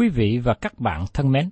Quý 0.00 0.08
vị 0.08 0.38
và 0.38 0.54
các 0.54 0.78
bạn 0.78 1.04
thân 1.14 1.32
mến, 1.32 1.50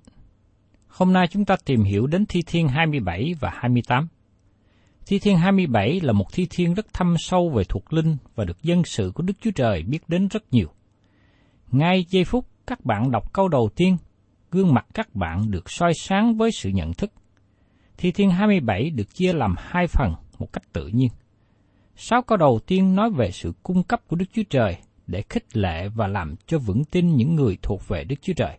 hôm 0.88 1.12
nay 1.12 1.26
chúng 1.31 1.44
ta 1.44 1.56
tìm 1.64 1.82
hiểu 1.82 2.06
đến 2.06 2.26
Thi 2.26 2.42
Thiên 2.47 2.69
27 2.69 3.34
và 3.41 3.50
28. 3.54 4.09
Thi 5.06 5.19
Thiên 5.19 5.38
27 5.38 6.00
là 6.00 6.12
một 6.12 6.32
thi 6.32 6.47
thiên 6.50 6.75
rất 6.75 6.92
thâm 6.92 7.14
sâu 7.19 7.50
về 7.50 7.64
thuộc 7.64 7.92
linh 7.92 8.16
và 8.34 8.44
được 8.44 8.62
dân 8.62 8.84
sự 8.84 9.12
của 9.14 9.22
Đức 9.22 9.32
Chúa 9.41 9.50
Trời 9.50 9.82
biết 9.82 10.09
đến 10.09 10.28
rất 10.28 10.42
nhiều. 10.50 10.69
Ngay 11.72 12.04
giây 12.09 12.25
phút 12.25 12.47
các 12.66 12.84
bạn 12.84 13.10
đọc 13.10 13.32
câu 13.32 13.48
đầu 13.48 13.70
tiên, 13.76 13.97
gương 14.50 14.75
mặt 14.75 14.86
các 14.94 15.15
bạn 15.15 15.50
được 15.50 15.70
soi 15.70 15.92
sáng 15.94 16.36
với 16.36 16.50
sự 16.53 16.70
nhận 16.70 16.94
thức. 16.94 17.12
Thi 17.97 18.12
Thiên 18.12 18.30
27 18.30 18.91
được 18.91 19.15
chia 19.15 19.32
làm 19.32 19.54
hai 19.59 19.86
phần 19.86 20.15
một 20.38 20.53
cách 20.53 20.72
tự 20.72 20.86
nhiên. 20.86 21.09
Sáu 21.97 22.22
câu 22.22 22.38
đầu 22.38 22.60
tiên 22.66 22.94
nói 22.94 23.10
về 23.10 23.30
sự 23.30 23.53
cung 23.62 23.82
cấp 23.82 24.00
của 24.09 24.16
Đức 24.16 24.26
Chúa 24.32 24.42
Trời 24.50 24.76
để 25.09 25.23
khích 25.29 25.57
lệ 25.57 25.89
và 25.89 26.07
làm 26.07 26.35
cho 26.47 26.59
vững 26.59 26.85
tin 26.85 27.17
những 27.17 27.35
người 27.35 27.59
thuộc 27.63 27.89
về 27.89 28.05
Đức 28.05 28.17
Chúa 28.23 28.33
Trời. 28.37 28.59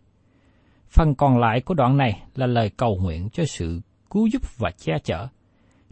Phần 0.88 1.14
còn 1.14 1.38
lại 1.38 1.60
của 1.60 1.74
đoạn 1.74 1.96
này 1.96 2.22
là 2.34 2.46
lời 2.46 2.70
cầu 2.76 2.98
nguyện 3.02 3.28
cho 3.32 3.44
sự 3.44 3.80
cứu 4.10 4.26
giúp 4.26 4.42
và 4.58 4.70
che 4.70 4.92
chở. 5.04 5.26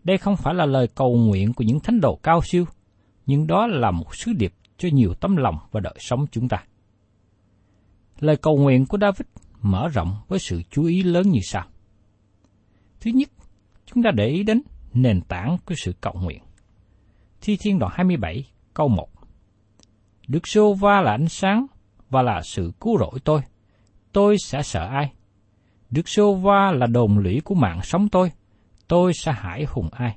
Đây 0.04 0.18
không 0.18 0.36
phải 0.36 0.54
là 0.54 0.66
lời 0.66 0.88
cầu 0.94 1.16
nguyện 1.16 1.52
của 1.52 1.64
những 1.64 1.80
thánh 1.80 2.00
đồ 2.00 2.18
cao 2.22 2.40
siêu, 2.44 2.64
nhưng 3.26 3.46
đó 3.46 3.66
là 3.66 3.90
một 3.90 4.16
sứ 4.16 4.32
điệp 4.32 4.52
cho 4.78 4.88
nhiều 4.92 5.14
tấm 5.14 5.36
lòng 5.36 5.58
và 5.72 5.80
đời 5.80 5.96
sống 5.98 6.26
chúng 6.30 6.48
ta. 6.48 6.64
Lời 8.20 8.36
cầu 8.36 8.56
nguyện 8.56 8.86
của 8.86 8.98
David 9.00 9.26
mở 9.60 9.88
rộng 9.88 10.16
với 10.28 10.38
sự 10.38 10.62
chú 10.70 10.84
ý 10.84 11.02
lớn 11.02 11.30
như 11.30 11.40
sau. 11.42 11.64
Thứ 13.00 13.10
nhất, 13.14 13.28
chúng 13.86 14.02
ta 14.02 14.10
để 14.14 14.26
ý 14.26 14.42
đến 14.42 14.62
nền 14.94 15.20
tảng 15.20 15.56
của 15.66 15.74
sự 15.84 15.92
cầu 16.00 16.14
nguyện. 16.22 16.42
Thi 17.40 17.56
Thiên 17.60 17.78
đoạn 17.78 17.92
27, 17.94 18.44
câu 18.74 18.88
1. 18.88 19.17
Đức 20.28 20.48
Sô 20.48 20.74
Va 20.74 21.00
là 21.00 21.10
ánh 21.10 21.28
sáng 21.28 21.66
và 22.10 22.22
là 22.22 22.42
sự 22.42 22.72
cứu 22.80 22.98
rỗi 22.98 23.18
tôi. 23.24 23.40
Tôi 24.12 24.36
sẽ 24.44 24.62
sợ 24.62 24.86
ai? 24.86 25.12
Đức 25.90 26.08
Sô 26.08 26.34
Va 26.34 26.72
là 26.72 26.86
đồn 26.86 27.18
lũy 27.18 27.40
của 27.44 27.54
mạng 27.54 27.80
sống 27.82 28.08
tôi. 28.08 28.32
Tôi 28.88 29.12
sẽ 29.14 29.32
hải 29.32 29.64
hùng 29.68 29.88
ai? 29.92 30.16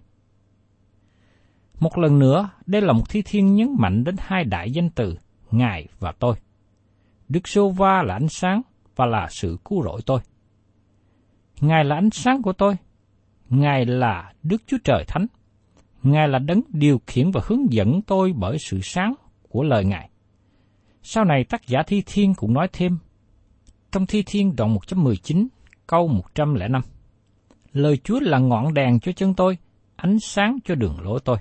Một 1.79 1.97
lần 1.97 2.19
nữa, 2.19 2.49
đây 2.65 2.81
là 2.81 2.93
một 2.93 3.09
thi 3.09 3.21
thiên 3.25 3.55
nhấn 3.55 3.75
mạnh 3.79 4.03
đến 4.03 4.15
hai 4.19 4.43
đại 4.43 4.71
danh 4.71 4.89
từ, 4.89 5.17
Ngài 5.51 5.87
và 5.99 6.11
tôi. 6.19 6.35
Đức 7.29 7.47
Sô 7.47 7.69
Va 7.69 8.03
là 8.03 8.13
ánh 8.13 8.29
sáng 8.29 8.61
và 8.95 9.05
là 9.05 9.27
sự 9.29 9.57
cứu 9.65 9.83
rỗi 9.83 10.01
tôi. 10.05 10.19
Ngài 11.61 11.83
là 11.83 11.95
ánh 11.95 12.09
sáng 12.11 12.41
của 12.41 12.53
tôi. 12.53 12.75
Ngài 13.49 13.85
là 13.85 14.33
Đức 14.43 14.61
Chúa 14.67 14.77
Trời 14.83 15.03
Thánh. 15.07 15.25
Ngài 16.03 16.27
là 16.27 16.39
đấng 16.39 16.61
điều 16.69 17.01
khiển 17.07 17.31
và 17.31 17.41
hướng 17.45 17.73
dẫn 17.73 18.01
tôi 18.01 18.33
bởi 18.35 18.57
sự 18.59 18.79
sáng 18.83 19.13
của 19.51 19.63
lời 19.63 19.85
Ngài. 19.85 20.09
Sau 21.03 21.25
này 21.25 21.43
tác 21.43 21.67
giả 21.67 21.83
Thi 21.87 22.03
Thiên 22.05 22.33
cũng 22.33 22.53
nói 22.53 22.67
thêm, 22.73 22.97
trong 23.91 24.05
Thi 24.05 24.23
Thiên 24.25 24.55
đoạn 24.55 24.73
119, 24.73 25.47
câu 25.87 26.07
105, 26.07 26.81
Lời 27.73 27.97
Chúa 28.03 28.19
là 28.19 28.39
ngọn 28.39 28.73
đèn 28.73 28.99
cho 28.99 29.11
chân 29.11 29.33
tôi, 29.33 29.57
ánh 29.95 30.19
sáng 30.19 30.57
cho 30.65 30.75
đường 30.75 30.99
lối 31.01 31.19
tôi. 31.25 31.37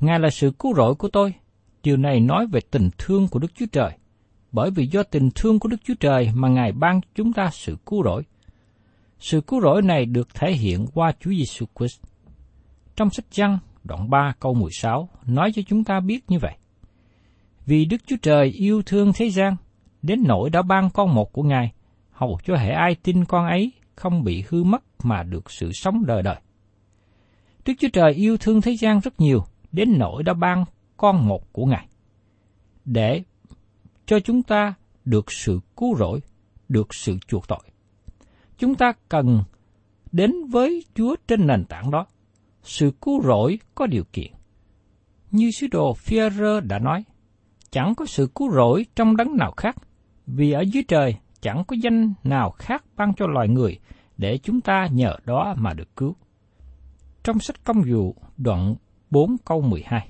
Ngài 0.00 0.20
là 0.20 0.30
sự 0.30 0.52
cứu 0.58 0.74
rỗi 0.74 0.94
của 0.94 1.08
tôi. 1.08 1.34
Điều 1.82 1.96
này 1.96 2.20
nói 2.20 2.46
về 2.46 2.60
tình 2.70 2.90
thương 2.98 3.28
của 3.28 3.38
Đức 3.38 3.54
Chúa 3.54 3.66
Trời. 3.72 3.90
Bởi 4.52 4.70
vì 4.70 4.86
do 4.86 5.02
tình 5.02 5.30
thương 5.34 5.58
của 5.58 5.68
Đức 5.68 5.76
Chúa 5.84 5.94
Trời 6.00 6.30
mà 6.34 6.48
Ngài 6.48 6.72
ban 6.72 7.00
chúng 7.14 7.32
ta 7.32 7.50
sự 7.52 7.76
cứu 7.86 8.04
rỗi. 8.04 8.22
Sự 9.18 9.40
cứu 9.40 9.60
rỗi 9.60 9.82
này 9.82 10.06
được 10.06 10.34
thể 10.34 10.52
hiện 10.52 10.86
qua 10.94 11.12
Chúa 11.20 11.30
Giêsu 11.30 11.66
Christ. 11.78 12.00
Trong 12.96 13.10
sách 13.10 13.26
Giăng 13.30 13.58
đoạn 13.84 14.10
3 14.10 14.34
câu 14.40 14.54
16 14.54 15.08
nói 15.26 15.52
cho 15.54 15.62
chúng 15.68 15.84
ta 15.84 16.00
biết 16.00 16.20
như 16.28 16.38
vậy. 16.38 16.56
Vì 17.66 17.84
Đức 17.84 17.96
Chúa 18.06 18.16
Trời 18.22 18.46
yêu 18.46 18.82
thương 18.86 19.12
thế 19.14 19.30
gian, 19.30 19.56
đến 20.02 20.24
nỗi 20.26 20.50
đã 20.50 20.62
ban 20.62 20.90
con 20.90 21.14
một 21.14 21.32
của 21.32 21.42
Ngài, 21.42 21.72
hầu 22.10 22.38
cho 22.44 22.56
hệ 22.56 22.70
ai 22.70 22.94
tin 22.94 23.24
con 23.24 23.46
ấy 23.46 23.72
không 23.94 24.24
bị 24.24 24.44
hư 24.48 24.64
mất 24.64 24.84
mà 25.02 25.22
được 25.22 25.50
sự 25.50 25.72
sống 25.72 26.06
đời 26.06 26.22
đời. 26.22 26.36
Đức 27.64 27.72
Chúa 27.78 27.88
Trời 27.92 28.12
yêu 28.12 28.36
thương 28.36 28.60
thế 28.60 28.76
gian 28.76 29.00
rất 29.00 29.20
nhiều, 29.20 29.44
đến 29.72 29.98
nỗi 29.98 30.22
đã 30.22 30.34
ban 30.34 30.64
con 30.96 31.28
một 31.28 31.52
của 31.52 31.66
Ngài. 31.66 31.88
Để 32.84 33.22
cho 34.06 34.20
chúng 34.20 34.42
ta 34.42 34.74
được 35.04 35.32
sự 35.32 35.60
cứu 35.76 35.96
rỗi, 35.96 36.20
được 36.68 36.94
sự 36.94 37.18
chuộc 37.28 37.48
tội. 37.48 37.62
Chúng 38.58 38.74
ta 38.74 38.92
cần 39.08 39.42
đến 40.12 40.32
với 40.50 40.84
Chúa 40.94 41.16
trên 41.28 41.46
nền 41.46 41.64
tảng 41.64 41.90
đó. 41.90 42.06
Sự 42.62 42.92
cứu 43.00 43.22
rỗi 43.22 43.58
có 43.74 43.86
điều 43.86 44.04
kiện. 44.12 44.32
Như 45.30 45.50
sứ 45.50 45.66
đồ 45.66 45.96
Führer 46.04 46.60
đã 46.60 46.78
nói, 46.78 47.04
chẳng 47.76 47.94
có 47.94 48.06
sự 48.06 48.28
cứu 48.34 48.50
rỗi 48.50 48.86
trong 48.96 49.16
đấng 49.16 49.36
nào 49.36 49.52
khác, 49.56 49.76
vì 50.26 50.52
ở 50.52 50.60
dưới 50.60 50.82
trời 50.88 51.16
chẳng 51.40 51.64
có 51.64 51.76
danh 51.80 52.14
nào 52.24 52.50
khác 52.50 52.84
ban 52.96 53.14
cho 53.14 53.26
loài 53.26 53.48
người 53.48 53.78
để 54.16 54.38
chúng 54.38 54.60
ta 54.60 54.88
nhờ 54.92 55.16
đó 55.24 55.54
mà 55.58 55.74
được 55.74 55.96
cứu. 55.96 56.16
Trong 57.24 57.38
sách 57.38 57.64
công 57.64 57.82
vụ 57.86 58.16
đoạn 58.36 58.74
4 59.10 59.36
câu 59.44 59.60
12 59.60 60.08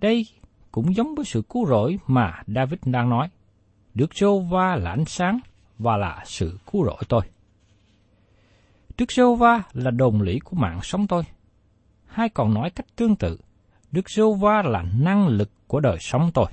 Đây 0.00 0.26
cũng 0.70 0.96
giống 0.96 1.14
với 1.14 1.24
sự 1.24 1.42
cứu 1.42 1.66
rỗi 1.66 1.98
mà 2.06 2.42
David 2.46 2.80
đang 2.84 3.10
nói. 3.10 3.28
Đức 3.94 4.14
Sô 4.14 4.40
Va 4.40 4.76
là 4.76 4.90
ánh 4.90 5.04
sáng 5.04 5.38
và 5.78 5.96
là 5.96 6.22
sự 6.26 6.58
cứu 6.72 6.84
rỗi 6.84 7.02
tôi. 7.08 7.22
Đức 8.98 9.12
giê 9.12 9.22
va 9.38 9.62
là 9.72 9.90
đồn 9.90 10.22
lũy 10.22 10.40
của 10.44 10.56
mạng 10.56 10.80
sống 10.82 11.06
tôi. 11.06 11.22
hai 12.06 12.28
còn 12.28 12.54
nói 12.54 12.70
cách 12.70 12.86
tương 12.96 13.16
tự, 13.16 13.38
Đức 13.90 14.10
giê 14.10 14.22
va 14.40 14.62
là 14.62 14.82
năng 15.00 15.28
lực 15.28 15.50
của 15.66 15.80
đời 15.80 15.96
sống 16.00 16.30
tôi. 16.34 16.46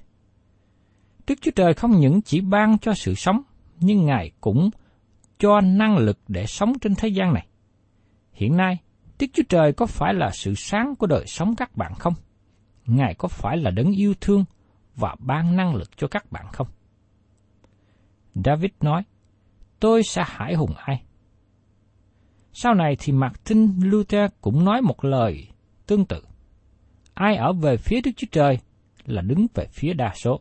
Đức 1.28 1.36
Chúa 1.42 1.52
Trời 1.56 1.74
không 1.74 1.92
những 1.92 2.22
chỉ 2.22 2.42
ban 2.42 2.78
cho 2.78 2.94
sự 2.94 3.16
sống, 3.16 3.42
nhưng 3.80 4.06
Ngài 4.06 4.32
cũng 4.42 4.70
cho 5.40 5.62
năng 5.62 5.98
lực 5.98 6.20
để 6.28 6.46
sống 6.46 6.80
trên 6.80 6.96
thế 6.96 7.08
gian 7.08 7.34
này. 7.34 7.48
Hiện 8.34 8.58
nay, 8.58 8.78
Đức 9.20 9.28
Chúa 9.34 9.44
Trời 9.50 9.74
có 9.74 9.86
phải 9.86 10.14
là 10.14 10.32
sự 10.34 10.54
sáng 10.56 10.96
của 10.96 11.08
đời 11.08 11.26
sống 11.28 11.56
các 11.56 11.78
bạn 11.78 11.94
không? 12.00 12.14
Ngài 12.86 13.14
có 13.14 13.28
phải 13.28 13.58
là 13.58 13.72
đấng 13.72 13.92
yêu 13.92 14.14
thương 14.22 14.46
và 14.96 15.16
ban 15.20 15.56
năng 15.56 15.76
lực 15.76 15.98
cho 15.98 16.08
các 16.08 16.32
bạn 16.32 16.46
không? 16.54 16.68
David 18.36 18.72
nói, 18.82 19.04
tôi 19.80 20.04
sẽ 20.04 20.24
hải 20.28 20.54
hùng 20.54 20.74
ai? 20.76 21.04
Sau 22.54 22.74
này 22.74 22.96
thì 23.00 23.14
Martin 23.14 23.80
Luther 23.80 24.32
cũng 24.42 24.66
nói 24.66 24.82
một 24.82 25.06
lời 25.06 25.48
tương 25.88 26.06
tự. 26.06 26.22
Ai 27.16 27.36
ở 27.36 27.54
về 27.54 27.78
phía 27.78 28.02
Đức 28.02 28.12
Chúa 28.16 28.28
Trời 28.32 28.58
là 29.06 29.22
đứng 29.22 29.48
về 29.54 29.68
phía 29.72 29.94
đa 29.94 30.14
số. 30.16 30.40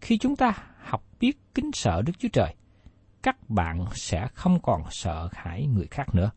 Khi 0.00 0.18
chúng 0.18 0.36
ta 0.36 0.52
học 0.78 1.04
biết 1.20 1.38
kính 1.54 1.70
sợ 1.72 2.02
Đức 2.02 2.12
Chúa 2.18 2.28
Trời, 2.32 2.54
các 3.22 3.50
bạn 3.50 3.84
sẽ 3.92 4.26
không 4.34 4.62
còn 4.62 4.82
sợ 4.90 5.28
hãi 5.32 5.66
người 5.66 5.86
khác 5.90 6.14
nữa. 6.14 6.30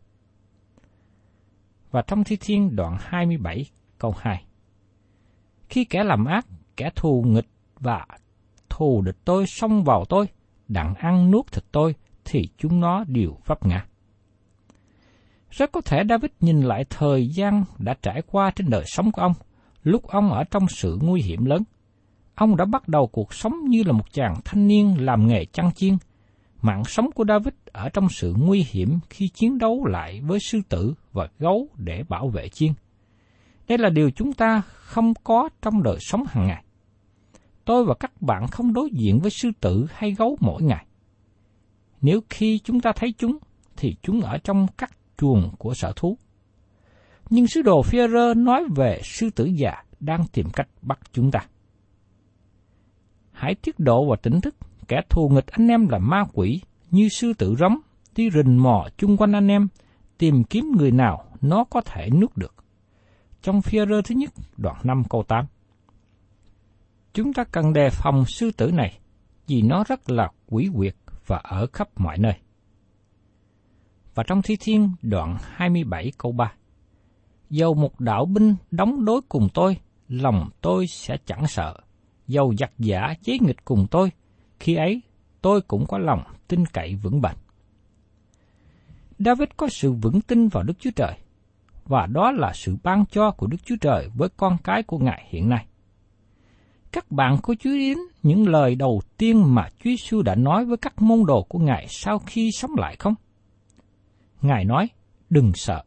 Và 1.90 2.02
trong 2.02 2.24
Thi 2.24 2.36
Thiên 2.40 2.76
đoạn 2.76 2.96
27 3.00 3.64
câu 3.98 4.14
2 4.18 4.44
Khi 5.68 5.84
kẻ 5.84 6.04
làm 6.04 6.24
ác, 6.24 6.46
kẻ 6.76 6.90
thù 6.96 7.24
nghịch 7.26 7.48
và 7.80 8.06
thù 8.68 9.02
địch 9.02 9.18
tôi 9.24 9.46
xông 9.46 9.84
vào 9.84 10.04
tôi, 10.04 10.28
đặng 10.68 10.94
ăn 10.94 11.30
nuốt 11.30 11.52
thịt 11.52 11.64
tôi, 11.72 11.94
thì 12.24 12.48
chúng 12.58 12.80
nó 12.80 13.04
đều 13.04 13.36
vấp 13.46 13.66
ngã. 13.66 13.86
Rất 15.50 15.72
có 15.72 15.80
thể 15.80 16.02
David 16.08 16.30
nhìn 16.40 16.60
lại 16.60 16.84
thời 16.90 17.28
gian 17.28 17.64
đã 17.78 17.94
trải 18.02 18.22
qua 18.26 18.50
trên 18.56 18.70
đời 18.70 18.84
sống 18.86 19.12
của 19.12 19.22
ông, 19.22 19.32
lúc 19.82 20.06
ông 20.06 20.32
ở 20.32 20.44
trong 20.44 20.68
sự 20.68 20.98
nguy 21.02 21.22
hiểm 21.22 21.44
lớn. 21.44 21.62
Ông 22.34 22.56
đã 22.56 22.64
bắt 22.64 22.88
đầu 22.88 23.06
cuộc 23.06 23.34
sống 23.34 23.54
như 23.68 23.82
là 23.86 23.92
một 23.92 24.12
chàng 24.12 24.34
thanh 24.44 24.66
niên 24.68 24.96
làm 24.98 25.26
nghề 25.26 25.44
chăn 25.44 25.70
chiên. 25.74 25.96
Mạng 26.62 26.84
sống 26.84 27.10
của 27.14 27.24
David 27.28 27.54
ở 27.72 27.88
trong 27.88 28.08
sự 28.08 28.34
nguy 28.38 28.66
hiểm 28.70 28.98
khi 29.10 29.28
chiến 29.28 29.58
đấu 29.58 29.84
lại 29.86 30.20
với 30.20 30.38
sư 30.40 30.60
tử 30.68 30.94
và 31.12 31.28
gấu 31.38 31.68
để 31.76 32.02
bảo 32.08 32.28
vệ 32.28 32.48
chiên. 32.48 32.72
Đây 33.68 33.78
là 33.78 33.88
điều 33.88 34.10
chúng 34.10 34.32
ta 34.32 34.62
không 34.66 35.12
có 35.24 35.48
trong 35.62 35.82
đời 35.82 35.96
sống 36.00 36.24
hàng 36.28 36.46
ngày. 36.46 36.64
Tôi 37.64 37.84
và 37.84 37.94
các 38.00 38.22
bạn 38.22 38.46
không 38.46 38.72
đối 38.72 38.90
diện 38.92 39.20
với 39.20 39.30
sư 39.30 39.50
tử 39.60 39.86
hay 39.90 40.12
gấu 40.12 40.36
mỗi 40.40 40.62
ngày. 40.62 40.86
Nếu 42.00 42.20
khi 42.30 42.58
chúng 42.64 42.80
ta 42.80 42.92
thấy 42.96 43.14
chúng, 43.18 43.38
thì 43.76 43.96
chúng 44.02 44.20
ở 44.20 44.38
trong 44.38 44.66
các 44.78 44.97
chuồng 45.18 45.50
của 45.58 45.74
sở 45.74 45.92
thú. 45.96 46.18
Nhưng 47.30 47.46
sứ 47.46 47.62
đồ 47.62 47.82
Führer 47.82 48.44
nói 48.44 48.64
về 48.76 49.00
sư 49.04 49.30
tử 49.30 49.44
già 49.44 49.72
đang 50.00 50.24
tìm 50.32 50.46
cách 50.50 50.68
bắt 50.82 50.98
chúng 51.12 51.30
ta. 51.30 51.40
Hãy 53.32 53.54
tiết 53.54 53.78
độ 53.78 54.10
và 54.10 54.16
tỉnh 54.22 54.40
thức, 54.40 54.56
kẻ 54.88 55.00
thù 55.08 55.28
nghịch 55.28 55.46
anh 55.46 55.68
em 55.68 55.88
là 55.88 55.98
ma 55.98 56.24
quỷ, 56.32 56.60
như 56.90 57.08
sư 57.08 57.32
tử 57.38 57.54
rống, 57.58 57.78
đi 58.16 58.30
rình 58.30 58.62
mò 58.62 58.86
chung 58.96 59.16
quanh 59.16 59.32
anh 59.32 59.48
em, 59.48 59.68
tìm 60.18 60.44
kiếm 60.44 60.64
người 60.76 60.90
nào 60.90 61.24
nó 61.40 61.64
có 61.64 61.80
thể 61.80 62.10
nuốt 62.10 62.36
được. 62.36 62.54
Trong 63.42 63.60
Führer 63.60 64.02
thứ 64.02 64.14
nhất, 64.14 64.30
đoạn 64.56 64.76
5 64.84 65.02
câu 65.10 65.22
8. 65.28 65.44
Chúng 67.12 67.32
ta 67.32 67.44
cần 67.44 67.72
đề 67.72 67.90
phòng 67.90 68.24
sư 68.24 68.50
tử 68.56 68.70
này, 68.72 68.98
vì 69.46 69.62
nó 69.62 69.84
rất 69.88 70.10
là 70.10 70.30
quỷ 70.46 70.68
quyệt 70.76 70.94
và 71.26 71.36
ở 71.36 71.66
khắp 71.72 71.88
mọi 71.96 72.18
nơi 72.18 72.34
và 74.18 74.24
trong 74.24 74.42
Thi 74.42 74.56
Thiên 74.60 74.90
đoạn 75.02 75.36
27 75.40 76.12
câu 76.18 76.32
3. 76.32 76.52
Dầu 77.50 77.74
một 77.74 78.00
đạo 78.00 78.24
binh 78.24 78.54
đóng 78.70 79.04
đối 79.04 79.20
cùng 79.28 79.48
tôi, 79.54 79.76
lòng 80.08 80.48
tôi 80.60 80.86
sẽ 80.86 81.16
chẳng 81.26 81.46
sợ. 81.46 81.76
Dầu 82.26 82.54
giặc 82.58 82.72
giả 82.78 83.14
chế 83.22 83.38
nghịch 83.40 83.64
cùng 83.64 83.86
tôi, 83.90 84.10
khi 84.60 84.74
ấy 84.74 85.02
tôi 85.42 85.60
cũng 85.60 85.86
có 85.86 85.98
lòng 85.98 86.22
tin 86.48 86.66
cậy 86.66 86.94
vững 86.94 87.20
bền. 87.20 87.32
David 89.18 89.48
có 89.56 89.68
sự 89.68 89.92
vững 89.92 90.20
tin 90.20 90.48
vào 90.48 90.62
Đức 90.62 90.74
Chúa 90.78 90.90
Trời, 90.96 91.14
và 91.84 92.06
đó 92.06 92.32
là 92.32 92.52
sự 92.54 92.76
ban 92.82 93.04
cho 93.06 93.30
của 93.30 93.46
Đức 93.46 93.58
Chúa 93.64 93.76
Trời 93.80 94.08
với 94.14 94.28
con 94.36 94.56
cái 94.64 94.82
của 94.82 94.98
Ngài 94.98 95.26
hiện 95.28 95.48
nay. 95.48 95.66
Các 96.92 97.10
bạn 97.10 97.36
có 97.42 97.54
chú 97.60 97.70
ý 97.70 97.88
đến 97.88 97.98
những 98.22 98.48
lời 98.48 98.74
đầu 98.74 99.00
tiên 99.16 99.54
mà 99.54 99.68
Chúa 99.68 99.90
Giêsu 99.90 100.22
đã 100.22 100.34
nói 100.34 100.64
với 100.64 100.76
các 100.76 101.02
môn 101.02 101.26
đồ 101.26 101.42
của 101.42 101.58
Ngài 101.58 101.86
sau 101.88 102.18
khi 102.18 102.50
sống 102.52 102.74
lại 102.76 102.96
không? 102.98 103.14
Ngài 104.42 104.64
nói, 104.64 104.88
đừng 105.30 105.52
sợ. 105.54 105.82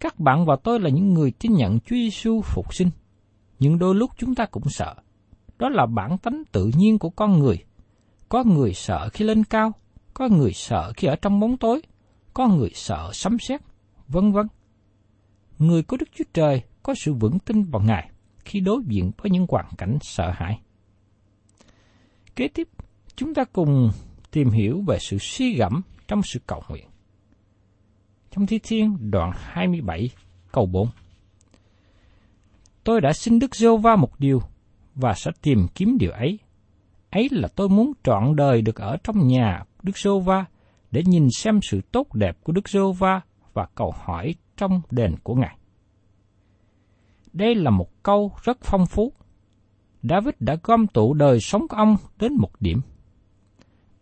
Các 0.00 0.18
bạn 0.18 0.44
và 0.46 0.56
tôi 0.64 0.80
là 0.80 0.90
những 0.90 1.14
người 1.14 1.32
tin 1.40 1.52
nhận 1.52 1.80
Chúa 1.80 1.96
Giêsu 1.96 2.40
phục 2.42 2.74
sinh, 2.74 2.90
nhưng 3.58 3.78
đôi 3.78 3.94
lúc 3.94 4.10
chúng 4.16 4.34
ta 4.34 4.46
cũng 4.46 4.68
sợ. 4.68 4.94
Đó 5.58 5.68
là 5.68 5.86
bản 5.86 6.18
tánh 6.18 6.42
tự 6.52 6.70
nhiên 6.76 6.98
của 6.98 7.10
con 7.10 7.38
người. 7.38 7.64
Có 8.28 8.44
người 8.44 8.74
sợ 8.74 9.08
khi 9.12 9.24
lên 9.24 9.44
cao, 9.44 9.72
có 10.14 10.28
người 10.28 10.52
sợ 10.52 10.92
khi 10.96 11.08
ở 11.08 11.16
trong 11.16 11.40
bóng 11.40 11.56
tối, 11.56 11.82
có 12.34 12.48
người 12.48 12.70
sợ 12.74 13.10
sấm 13.12 13.38
sét, 13.38 13.60
vân 14.08 14.32
vân. 14.32 14.46
Người 15.58 15.82
có 15.82 15.96
Đức 15.96 16.08
Chúa 16.14 16.24
Trời 16.34 16.62
có 16.82 16.94
sự 16.94 17.14
vững 17.14 17.38
tin 17.38 17.62
vào 17.62 17.82
Ngài 17.82 18.10
khi 18.44 18.60
đối 18.60 18.82
diện 18.86 19.10
với 19.22 19.30
những 19.30 19.46
hoàn 19.48 19.66
cảnh 19.78 19.98
sợ 20.00 20.30
hãi. 20.34 20.60
Kế 22.36 22.48
tiếp, 22.48 22.68
chúng 23.16 23.34
ta 23.34 23.44
cùng 23.44 23.90
tìm 24.30 24.50
hiểu 24.50 24.82
về 24.86 24.98
sự 25.00 25.18
suy 25.20 25.54
gẫm 25.54 25.82
trong 26.08 26.22
sự 26.22 26.40
cầu 26.46 26.62
nguyện 26.68 26.91
trong 28.32 28.46
Thi 28.46 28.58
Thiên 28.62 29.10
đoạn 29.10 29.30
27 29.34 30.10
câu 30.52 30.66
4. 30.66 30.88
Tôi 32.84 33.00
đã 33.00 33.12
xin 33.12 33.38
Đức 33.38 33.56
giê 33.56 33.68
va 33.82 33.96
một 33.96 34.20
điều 34.20 34.40
và 34.94 35.14
sẽ 35.14 35.30
tìm 35.42 35.66
kiếm 35.74 35.98
điều 35.98 36.10
ấy. 36.10 36.38
Ấy 37.10 37.28
là 37.30 37.48
tôi 37.56 37.68
muốn 37.68 37.92
trọn 38.04 38.36
đời 38.36 38.62
được 38.62 38.76
ở 38.76 38.96
trong 39.04 39.26
nhà 39.26 39.64
Đức 39.82 39.98
giê 39.98 40.10
va 40.24 40.44
để 40.90 41.02
nhìn 41.06 41.28
xem 41.30 41.60
sự 41.62 41.80
tốt 41.92 42.14
đẹp 42.14 42.36
của 42.42 42.52
Đức 42.52 42.68
giê 42.68 42.80
va 42.98 43.20
và 43.52 43.66
cầu 43.74 43.94
hỏi 44.04 44.34
trong 44.56 44.82
đền 44.90 45.14
của 45.22 45.34
Ngài. 45.34 45.56
Đây 47.32 47.54
là 47.54 47.70
một 47.70 48.02
câu 48.02 48.32
rất 48.42 48.58
phong 48.62 48.86
phú. 48.86 49.12
David 50.02 50.34
đã 50.40 50.56
gom 50.62 50.86
tụ 50.86 51.14
đời 51.14 51.40
sống 51.40 51.68
của 51.68 51.76
ông 51.76 51.96
đến 52.18 52.32
một 52.38 52.50
điểm. 52.60 52.80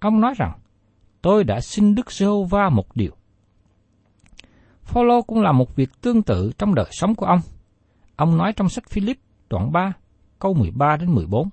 Ông 0.01 0.21
nói 0.21 0.35
rằng, 0.37 0.59
tôi 1.23 1.45
đã 1.45 1.61
xin 1.61 1.95
Đức 1.95 2.13
giê 2.13 2.27
va 2.51 2.69
một 2.69 2.97
điều. 2.97 3.13
Phaolô 4.91 5.23
cũng 5.23 5.41
làm 5.41 5.59
một 5.59 5.77
việc 5.77 5.91
tương 6.01 6.23
tự 6.23 6.51
trong 6.59 6.75
đời 6.75 6.87
sống 6.91 7.15
của 7.15 7.27
ông. 7.27 7.41
Ông 8.17 8.37
nói 8.37 8.53
trong 8.57 8.69
sách 8.69 8.85
Philip 8.91 9.19
đoạn 9.51 9.73
3, 9.73 9.93
câu 10.39 10.55
13 10.55 10.97
đến 10.97 11.15
14. 11.15 11.49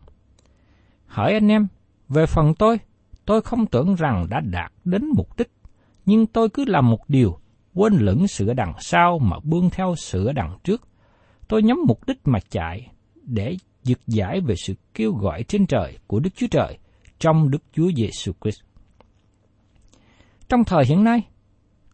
Hỡi 1.08 1.34
anh 1.34 1.48
em, 1.48 1.68
về 2.10 2.26
phần 2.26 2.54
tôi, 2.54 2.80
tôi 3.26 3.42
không 3.42 3.66
tưởng 3.66 3.96
rằng 3.96 4.28
đã 4.30 4.40
đạt 4.40 4.72
đến 4.86 5.06
mục 5.16 5.38
đích, 5.38 5.52
nhưng 6.06 6.26
tôi 6.26 6.50
cứ 6.50 6.66
làm 6.68 6.90
một 6.90 7.00
điều, 7.08 7.38
quên 7.74 7.94
lửng 7.94 8.28
sự 8.28 8.54
đằng 8.54 8.74
sau 8.80 9.20
mà 9.20 9.38
bươn 9.44 9.70
theo 9.70 9.96
sự 9.98 10.32
đằng 10.32 10.58
trước. 10.64 10.88
Tôi 11.48 11.64
nhắm 11.64 11.78
mục 11.88 12.08
đích 12.08 12.20
mà 12.26 12.40
chạy, 12.50 12.92
để 13.24 13.58
giật 13.84 14.00
giải 14.08 14.42
về 14.42 14.56
sự 14.56 14.74
kêu 14.94 15.14
gọi 15.14 15.44
trên 15.44 15.68
trời 15.68 15.98
của 16.08 16.20
Đức 16.20 16.30
Chúa 16.36 16.48
Trời 16.52 16.78
trong 17.20 17.52
Đức 17.52 17.64
Chúa 17.74 17.92
Giêsu 17.96 18.32
Christ. 18.42 18.62
Trong 20.50 20.64
thời 20.64 20.86
hiện 20.86 21.04
nay, 21.04 21.22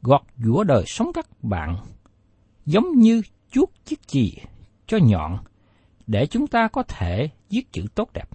gọt 0.03 0.21
giũa 0.37 0.63
đời 0.63 0.83
sống 0.87 1.13
các 1.13 1.27
bạn, 1.43 1.77
giống 2.65 2.91
như 2.91 3.21
chuốt 3.51 3.69
chiếc 3.85 4.07
chì 4.07 4.37
cho 4.87 4.97
nhọn, 4.97 5.37
để 6.07 6.27
chúng 6.27 6.47
ta 6.47 6.67
có 6.67 6.83
thể 6.83 7.29
viết 7.49 7.71
chữ 7.71 7.85
tốt 7.95 8.09
đẹp. 8.13 8.29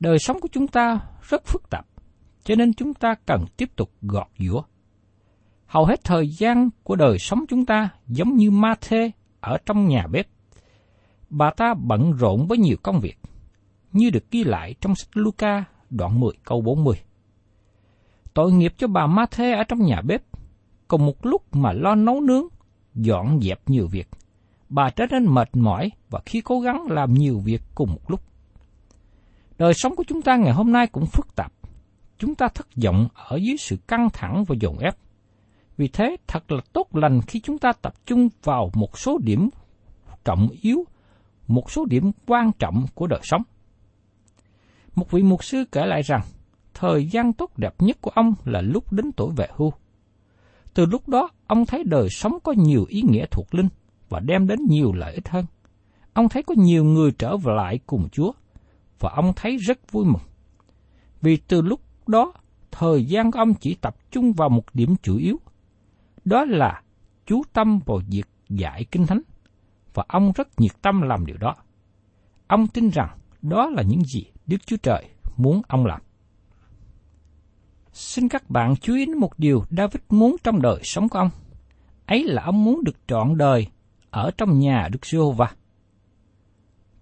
Đời 0.00 0.18
sống 0.18 0.40
của 0.40 0.48
chúng 0.52 0.68
ta 0.68 1.00
rất 1.22 1.46
phức 1.46 1.70
tạp, 1.70 1.86
cho 2.44 2.54
nên 2.54 2.74
chúng 2.74 2.94
ta 2.94 3.14
cần 3.26 3.44
tiếp 3.56 3.76
tục 3.76 3.90
gọt 4.02 4.26
giũa. 4.38 4.62
Hầu 5.66 5.84
hết 5.84 6.04
thời 6.04 6.28
gian 6.28 6.70
của 6.82 6.96
đời 6.96 7.18
sống 7.18 7.44
chúng 7.48 7.66
ta 7.66 7.88
giống 8.06 8.36
như 8.36 8.50
ma 8.50 8.74
thê 8.80 9.10
ở 9.40 9.58
trong 9.66 9.88
nhà 9.88 10.06
bếp. 10.06 10.26
Bà 11.30 11.50
ta 11.56 11.74
bận 11.74 12.12
rộn 12.12 12.46
với 12.46 12.58
nhiều 12.58 12.76
công 12.82 13.00
việc, 13.00 13.18
như 13.92 14.10
được 14.10 14.30
ghi 14.30 14.44
lại 14.44 14.74
trong 14.80 14.94
sách 14.94 15.16
Luca 15.16 15.64
đoạn 15.90 16.20
10 16.20 16.32
câu 16.44 16.60
40. 16.60 16.96
Tội 18.34 18.52
nghiệp 18.52 18.74
cho 18.76 18.88
bà 18.88 19.06
Ma 19.06 19.26
Thê 19.30 19.52
ở 19.52 19.64
trong 19.64 19.82
nhà 19.82 20.02
bếp 20.02 20.22
cùng 20.88 21.06
một 21.06 21.26
lúc 21.26 21.56
mà 21.56 21.72
lo 21.72 21.94
nấu 21.94 22.20
nướng, 22.20 22.44
dọn 22.94 23.40
dẹp 23.42 23.60
nhiều 23.66 23.86
việc. 23.86 24.08
Bà 24.68 24.90
trở 24.90 25.04
nên 25.10 25.34
mệt 25.34 25.56
mỏi 25.56 25.90
và 26.10 26.20
khi 26.26 26.40
cố 26.40 26.60
gắng 26.60 26.86
làm 26.90 27.14
nhiều 27.14 27.40
việc 27.44 27.62
cùng 27.74 27.90
một 27.90 28.10
lúc. 28.10 28.20
Đời 29.58 29.74
sống 29.74 29.96
của 29.96 30.04
chúng 30.06 30.22
ta 30.22 30.36
ngày 30.36 30.52
hôm 30.52 30.72
nay 30.72 30.86
cũng 30.86 31.06
phức 31.06 31.36
tạp. 31.36 31.52
Chúng 32.18 32.34
ta 32.34 32.48
thất 32.54 32.66
vọng 32.84 33.08
ở 33.14 33.36
dưới 33.36 33.56
sự 33.56 33.76
căng 33.88 34.08
thẳng 34.12 34.44
và 34.48 34.56
dồn 34.60 34.78
ép. 34.78 34.96
Vì 35.76 35.88
thế, 35.88 36.16
thật 36.26 36.52
là 36.52 36.60
tốt 36.72 36.96
lành 36.96 37.20
khi 37.26 37.40
chúng 37.40 37.58
ta 37.58 37.72
tập 37.82 37.94
trung 38.06 38.28
vào 38.42 38.70
một 38.74 38.98
số 38.98 39.18
điểm 39.18 39.50
trọng 40.24 40.48
yếu, 40.60 40.84
một 41.46 41.70
số 41.70 41.84
điểm 41.84 42.10
quan 42.26 42.50
trọng 42.58 42.86
của 42.94 43.06
đời 43.06 43.20
sống. 43.22 43.42
Một 44.94 45.10
vị 45.10 45.22
mục 45.22 45.44
sư 45.44 45.64
kể 45.72 45.86
lại 45.86 46.02
rằng, 46.02 46.20
thời 46.74 47.06
gian 47.06 47.32
tốt 47.32 47.58
đẹp 47.58 47.74
nhất 47.78 47.96
của 48.00 48.10
ông 48.14 48.34
là 48.44 48.60
lúc 48.60 48.92
đến 48.92 49.12
tuổi 49.16 49.32
về 49.36 49.48
hưu. 49.56 49.72
Từ 50.76 50.86
lúc 50.86 51.08
đó, 51.08 51.28
ông 51.46 51.66
thấy 51.66 51.84
đời 51.84 52.08
sống 52.10 52.38
có 52.44 52.52
nhiều 52.52 52.84
ý 52.88 53.02
nghĩa 53.02 53.26
thuộc 53.30 53.54
linh 53.54 53.68
và 54.08 54.20
đem 54.20 54.46
đến 54.46 54.58
nhiều 54.68 54.92
lợi 54.92 55.14
ích 55.14 55.28
hơn. 55.28 55.44
Ông 56.12 56.28
thấy 56.28 56.42
có 56.42 56.54
nhiều 56.58 56.84
người 56.84 57.12
trở 57.18 57.36
về 57.36 57.54
lại 57.54 57.78
cùng 57.86 58.08
Chúa 58.12 58.32
và 59.00 59.10
ông 59.16 59.32
thấy 59.36 59.56
rất 59.56 59.92
vui 59.92 60.04
mừng. 60.04 60.22
Vì 61.22 61.36
từ 61.36 61.62
lúc 61.62 61.80
đó, 62.06 62.32
thời 62.70 63.04
gian 63.04 63.30
của 63.30 63.38
ông 63.38 63.54
chỉ 63.54 63.74
tập 63.74 63.96
trung 64.10 64.32
vào 64.32 64.48
một 64.48 64.64
điểm 64.74 64.96
chủ 65.02 65.16
yếu. 65.16 65.36
Đó 66.24 66.44
là 66.44 66.82
chú 67.26 67.42
tâm 67.52 67.78
vào 67.86 68.00
việc 68.10 68.26
dạy 68.48 68.84
kinh 68.90 69.06
thánh 69.06 69.20
và 69.94 70.04
ông 70.08 70.32
rất 70.34 70.60
nhiệt 70.60 70.82
tâm 70.82 71.02
làm 71.02 71.26
điều 71.26 71.36
đó. 71.36 71.54
Ông 72.46 72.66
tin 72.66 72.90
rằng 72.90 73.18
đó 73.42 73.70
là 73.70 73.82
những 73.82 74.04
gì 74.04 74.24
Đức 74.46 74.66
Chúa 74.66 74.76
Trời 74.82 75.08
muốn 75.36 75.62
ông 75.68 75.86
làm. 75.86 76.00
Xin 77.96 78.28
các 78.28 78.50
bạn 78.50 78.76
chú 78.76 78.94
ý 78.94 79.06
đến 79.06 79.18
một 79.18 79.38
điều 79.38 79.64
David 79.70 80.00
muốn 80.08 80.36
trong 80.44 80.62
đời 80.62 80.80
sống 80.82 81.08
của 81.08 81.18
ông. 81.18 81.30
Ấy 82.06 82.24
là 82.24 82.42
ông 82.42 82.64
muốn 82.64 82.84
được 82.84 82.96
trọn 83.08 83.36
đời 83.38 83.66
ở 84.10 84.30
trong 84.38 84.58
nhà 84.58 84.88
Đức 84.92 85.06
Giê-hô-va. 85.06 85.50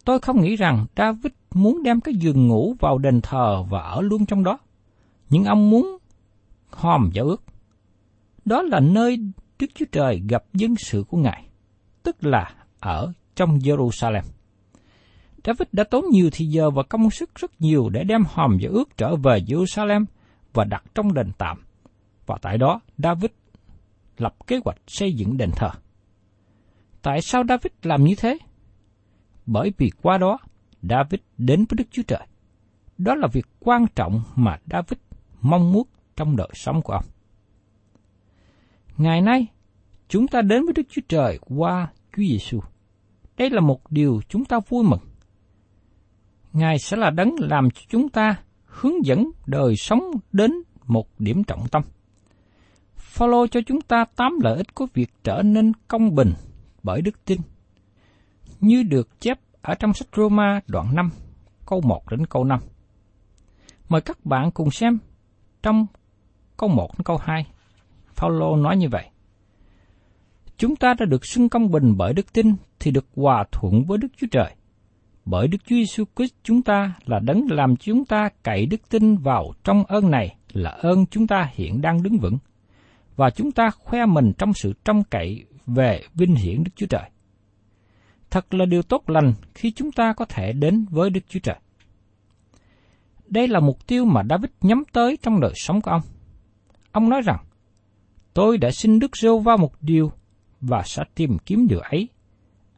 Tôi 0.04 0.18
không 0.18 0.40
nghĩ 0.40 0.56
rằng 0.56 0.86
David 0.96 1.32
muốn 1.54 1.82
đem 1.82 2.00
cái 2.00 2.14
giường 2.14 2.48
ngủ 2.48 2.74
vào 2.80 2.98
đền 2.98 3.20
thờ 3.20 3.62
và 3.70 3.80
ở 3.80 4.00
luôn 4.00 4.26
trong 4.26 4.44
đó. 4.44 4.58
Nhưng 5.30 5.44
ông 5.44 5.70
muốn 5.70 5.98
hòm 6.70 7.10
giao 7.14 7.26
ước. 7.26 7.42
Đó 8.44 8.62
là 8.62 8.80
nơi 8.80 9.18
Đức 9.58 9.66
Chúa 9.74 9.86
Trời 9.92 10.22
gặp 10.28 10.44
dân 10.52 10.74
sự 10.76 11.04
của 11.08 11.16
Ngài, 11.16 11.46
tức 12.02 12.24
là 12.24 12.54
ở 12.80 13.12
trong 13.34 13.58
Jerusalem. 13.58 14.22
David 15.44 15.68
đã 15.72 15.84
tốn 15.84 16.04
nhiều 16.10 16.30
thời 16.32 16.46
giờ 16.46 16.70
và 16.70 16.82
công 16.82 17.10
sức 17.10 17.34
rất 17.34 17.60
nhiều 17.60 17.88
để 17.88 18.04
đem 18.04 18.24
hòm 18.28 18.58
giao 18.60 18.72
ước 18.72 18.96
trở 18.96 19.16
về 19.16 19.40
Jerusalem 19.46 20.04
và 20.54 20.64
đặt 20.64 20.84
trong 20.94 21.14
đền 21.14 21.30
tạm. 21.38 21.64
Và 22.26 22.36
tại 22.42 22.58
đó, 22.58 22.80
David 22.98 23.30
lập 24.18 24.34
kế 24.46 24.60
hoạch 24.64 24.76
xây 24.86 25.12
dựng 25.12 25.36
đền 25.36 25.50
thờ. 25.56 25.70
Tại 27.02 27.20
sao 27.22 27.42
David 27.48 27.72
làm 27.82 28.04
như 28.04 28.14
thế? 28.18 28.38
Bởi 29.46 29.72
vì 29.78 29.90
qua 30.02 30.18
đó, 30.18 30.38
David 30.82 31.20
đến 31.38 31.64
với 31.68 31.76
Đức 31.76 31.84
Chúa 31.90 32.02
Trời. 32.02 32.26
Đó 32.98 33.14
là 33.14 33.28
việc 33.32 33.46
quan 33.60 33.86
trọng 33.94 34.22
mà 34.36 34.58
David 34.66 34.98
mong 35.40 35.72
muốn 35.72 35.86
trong 36.16 36.36
đời 36.36 36.50
sống 36.52 36.82
của 36.82 36.92
ông. 36.92 37.04
Ngày 38.96 39.20
nay, 39.20 39.46
chúng 40.08 40.28
ta 40.28 40.40
đến 40.42 40.64
với 40.64 40.72
Đức 40.76 40.82
Chúa 40.90 41.02
Trời 41.08 41.38
qua 41.40 41.88
Chúa 42.16 42.22
Giêsu. 42.22 42.60
Đây 43.36 43.50
là 43.50 43.60
một 43.60 43.90
điều 43.90 44.20
chúng 44.28 44.44
ta 44.44 44.58
vui 44.68 44.84
mừng. 44.84 45.00
Ngài 46.52 46.78
sẽ 46.78 46.96
là 46.96 47.10
đấng 47.10 47.34
làm 47.38 47.70
cho 47.70 47.82
chúng 47.88 48.08
ta 48.08 48.36
hướng 48.74 49.06
dẫn 49.06 49.30
đời 49.46 49.76
sống 49.76 50.10
đến 50.32 50.52
một 50.86 51.06
điểm 51.18 51.44
trọng 51.44 51.68
tâm. 51.68 51.82
Phaolô 52.96 53.46
cho 53.46 53.60
chúng 53.66 53.80
ta 53.80 54.04
tám 54.16 54.40
lợi 54.42 54.56
ích 54.56 54.74
của 54.74 54.86
việc 54.94 55.10
trở 55.24 55.42
nên 55.42 55.72
công 55.88 56.14
bình 56.14 56.32
bởi 56.82 57.02
đức 57.02 57.24
tin. 57.24 57.40
Như 58.60 58.82
được 58.82 59.20
chép 59.20 59.40
ở 59.62 59.74
trong 59.74 59.94
sách 59.94 60.08
Roma 60.16 60.60
đoạn 60.66 60.94
5, 60.94 61.10
câu 61.66 61.80
1 61.80 62.10
đến 62.10 62.26
câu 62.26 62.44
5. 62.44 62.60
Mời 63.88 64.00
các 64.00 64.26
bạn 64.26 64.50
cùng 64.50 64.70
xem 64.70 64.98
trong 65.62 65.86
câu 66.56 66.68
1 66.68 66.98
đến 66.98 67.04
câu 67.04 67.16
2. 67.16 67.46
Phaolô 68.14 68.56
nói 68.56 68.76
như 68.76 68.88
vậy. 68.88 69.04
Chúng 70.56 70.76
ta 70.76 70.94
đã 70.98 71.06
được 71.06 71.24
xưng 71.24 71.48
công 71.48 71.70
bình 71.70 71.96
bởi 71.96 72.12
đức 72.12 72.32
tin 72.32 72.54
thì 72.78 72.90
được 72.90 73.06
hòa 73.16 73.44
thuận 73.52 73.84
với 73.84 73.98
Đức 73.98 74.08
Chúa 74.16 74.26
Trời 74.30 74.54
bởi 75.24 75.48
Đức 75.48 75.58
Chúa 75.66 75.76
Giêsu 75.76 76.04
Christ 76.16 76.32
chúng 76.42 76.62
ta 76.62 76.94
là 77.06 77.18
đấng 77.18 77.46
làm 77.50 77.76
chúng 77.76 78.04
ta 78.04 78.28
cậy 78.42 78.66
đức 78.66 78.88
tin 78.88 79.16
vào 79.16 79.52
trong 79.64 79.84
ơn 79.84 80.10
này 80.10 80.36
là 80.52 80.70
ơn 80.70 81.06
chúng 81.06 81.26
ta 81.26 81.50
hiện 81.54 81.80
đang 81.80 82.02
đứng 82.02 82.18
vững 82.18 82.38
và 83.16 83.30
chúng 83.30 83.52
ta 83.52 83.70
khoe 83.70 84.06
mình 84.06 84.32
trong 84.38 84.52
sự 84.54 84.72
trông 84.84 85.04
cậy 85.04 85.44
về 85.66 86.02
vinh 86.14 86.34
hiển 86.34 86.64
Đức 86.64 86.70
Chúa 86.76 86.86
Trời. 86.86 87.10
Thật 88.30 88.54
là 88.54 88.64
điều 88.64 88.82
tốt 88.82 89.10
lành 89.10 89.32
khi 89.54 89.70
chúng 89.70 89.92
ta 89.92 90.12
có 90.12 90.24
thể 90.24 90.52
đến 90.52 90.86
với 90.90 91.10
Đức 91.10 91.20
Chúa 91.28 91.40
Trời. 91.42 91.56
Đây 93.26 93.48
là 93.48 93.60
mục 93.60 93.86
tiêu 93.86 94.04
mà 94.04 94.22
David 94.30 94.50
nhắm 94.60 94.82
tới 94.92 95.18
trong 95.22 95.40
đời 95.40 95.52
sống 95.54 95.80
của 95.80 95.90
ông. 95.90 96.02
Ông 96.92 97.08
nói 97.08 97.22
rằng, 97.22 97.44
tôi 98.34 98.58
đã 98.58 98.70
xin 98.70 98.98
Đức 98.98 99.16
Rêu 99.16 99.38
va 99.38 99.56
một 99.56 99.72
điều 99.80 100.12
và 100.60 100.82
sẽ 100.84 101.02
tìm 101.14 101.38
kiếm 101.38 101.66
điều 101.68 101.80
ấy 101.80 102.08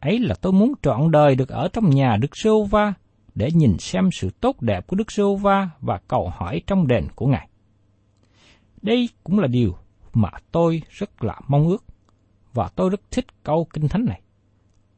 ấy 0.00 0.18
là 0.18 0.34
tôi 0.34 0.52
muốn 0.52 0.72
trọn 0.82 1.10
đời 1.10 1.34
được 1.34 1.48
ở 1.48 1.68
trong 1.72 1.90
nhà 1.90 2.16
Đức 2.20 2.36
Sô 2.36 2.64
Va 2.64 2.94
để 3.34 3.50
nhìn 3.54 3.78
xem 3.78 4.08
sự 4.12 4.30
tốt 4.40 4.62
đẹp 4.62 4.86
của 4.86 4.96
Đức 4.96 5.12
Sô 5.12 5.36
Va 5.36 5.70
và 5.80 6.00
cầu 6.08 6.32
hỏi 6.36 6.62
trong 6.66 6.86
đền 6.86 7.06
của 7.14 7.26
Ngài. 7.26 7.48
Đây 8.82 9.08
cũng 9.24 9.38
là 9.38 9.46
điều 9.46 9.76
mà 10.14 10.28
tôi 10.52 10.82
rất 10.88 11.24
là 11.24 11.40
mong 11.48 11.68
ước 11.68 11.84
và 12.52 12.68
tôi 12.76 12.90
rất 12.90 13.00
thích 13.10 13.26
câu 13.42 13.66
kinh 13.72 13.88
thánh 13.88 14.04
này. 14.04 14.20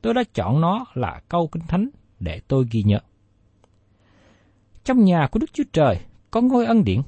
Tôi 0.03 0.15
đã 0.15 0.23
chọn 0.35 0.61
nó 0.61 0.85
là 0.95 1.21
câu 1.29 1.49
kinh 1.53 1.63
thánh 1.69 1.89
để 2.21 2.41
tôi 2.49 2.67
ghi 2.71 2.83
nhớ. 2.83 2.99
Trong 4.85 5.05
nhà 5.05 5.29
của 5.33 5.39
Đức 5.39 5.53
Chúa 5.53 5.65
Trời 5.73 6.01
có 6.31 6.41
ngôi 6.41 6.67
ân 6.67 6.85
điển. 6.85 7.01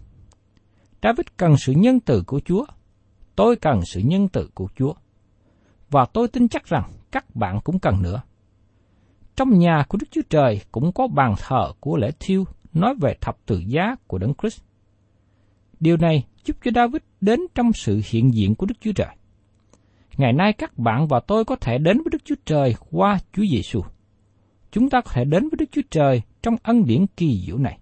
David 1.02 1.26
cần 1.36 1.56
sự 1.56 1.72
nhân 1.72 2.00
từ 2.00 2.22
của 2.26 2.40
Chúa. 2.44 2.64
Tôi 3.36 3.56
cần 3.56 3.80
sự 3.84 4.00
nhân 4.04 4.28
từ 4.28 4.50
của 4.54 4.68
Chúa. 4.76 4.92
Và 5.90 6.06
tôi 6.12 6.28
tin 6.28 6.48
chắc 6.48 6.64
rằng 6.66 6.92
các 7.12 7.36
bạn 7.36 7.60
cũng 7.64 7.78
cần 7.78 8.02
nữa. 8.02 8.22
Trong 9.36 9.58
nhà 9.58 9.84
của 9.88 9.98
Đức 9.98 10.06
Chúa 10.10 10.22
Trời 10.30 10.60
cũng 10.72 10.92
có 10.92 11.08
bàn 11.08 11.34
thờ 11.38 11.72
của 11.80 11.96
lễ 11.96 12.10
thiêu 12.20 12.44
nói 12.72 12.94
về 13.00 13.16
thập 13.20 13.36
tự 13.46 13.62
giá 13.66 13.96
của 14.06 14.18
Đấng 14.18 14.34
Christ. 14.34 14.60
Điều 15.80 15.96
này 15.96 16.24
giúp 16.44 16.56
cho 16.64 16.70
David 16.74 17.02
đến 17.20 17.40
trong 17.54 17.72
sự 17.72 18.00
hiện 18.04 18.34
diện 18.34 18.54
của 18.54 18.66
Đức 18.66 18.74
Chúa 18.80 18.92
Trời. 18.92 19.16
Ngày 20.16 20.32
nay 20.32 20.52
các 20.52 20.78
bạn 20.78 21.08
và 21.08 21.20
tôi 21.20 21.44
có 21.44 21.56
thể 21.56 21.78
đến 21.78 21.96
với 21.96 22.10
Đức 22.12 22.24
Chúa 22.24 22.34
Trời 22.44 22.74
qua 22.90 23.18
Chúa 23.32 23.44
Giêsu. 23.50 23.80
Chúng 24.72 24.90
ta 24.90 25.00
có 25.00 25.10
thể 25.14 25.24
đến 25.24 25.42
với 25.42 25.56
Đức 25.58 25.66
Chúa 25.72 25.82
Trời 25.90 26.22
trong 26.42 26.56
ân 26.62 26.84
điển 26.84 27.06
kỳ 27.16 27.42
diệu 27.46 27.58
này. 27.58 27.78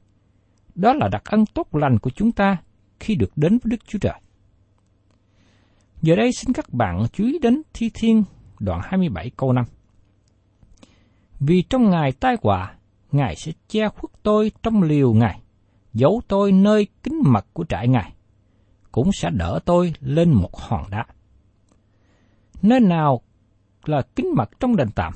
Đó 0.74 0.92
là 0.92 1.08
đặc 1.08 1.22
ân 1.24 1.46
tốt 1.46 1.74
lành 1.74 1.98
của 1.98 2.10
chúng 2.10 2.32
ta 2.32 2.56
khi 3.00 3.14
được 3.14 3.30
đến 3.36 3.58
với 3.58 3.70
Đức 3.70 3.86
Chúa 3.86 3.98
Trời. 3.98 4.20
Giờ 6.02 6.16
đây 6.16 6.32
xin 6.32 6.52
các 6.52 6.72
bạn 6.72 7.06
chú 7.12 7.24
ý 7.24 7.38
đến 7.38 7.62
thi 7.72 7.90
thiên 7.94 8.24
đoạn 8.60 8.80
27 8.84 9.30
câu 9.36 9.52
5. 9.52 9.64
Vì 11.40 11.62
trong 11.62 11.90
ngày 11.90 12.12
tai 12.12 12.36
họa, 12.42 12.74
Ngài 13.12 13.36
sẽ 13.36 13.52
che 13.68 13.88
khuất 13.88 14.12
tôi 14.22 14.52
trong 14.62 14.82
liều 14.82 15.12
Ngài, 15.12 15.40
giấu 15.92 16.20
tôi 16.28 16.52
nơi 16.52 16.86
kính 17.02 17.22
mật 17.24 17.46
của 17.52 17.64
trại 17.64 17.88
Ngài, 17.88 18.12
cũng 18.92 19.12
sẽ 19.12 19.30
đỡ 19.30 19.58
tôi 19.64 19.94
lên 20.00 20.32
một 20.32 20.56
hòn 20.56 20.84
đá. 20.90 21.06
Nơi 22.62 22.80
nào 22.80 23.20
là 23.84 24.02
kính 24.16 24.26
mật 24.36 24.50
trong 24.60 24.76
đền 24.76 24.88
tạm? 24.94 25.12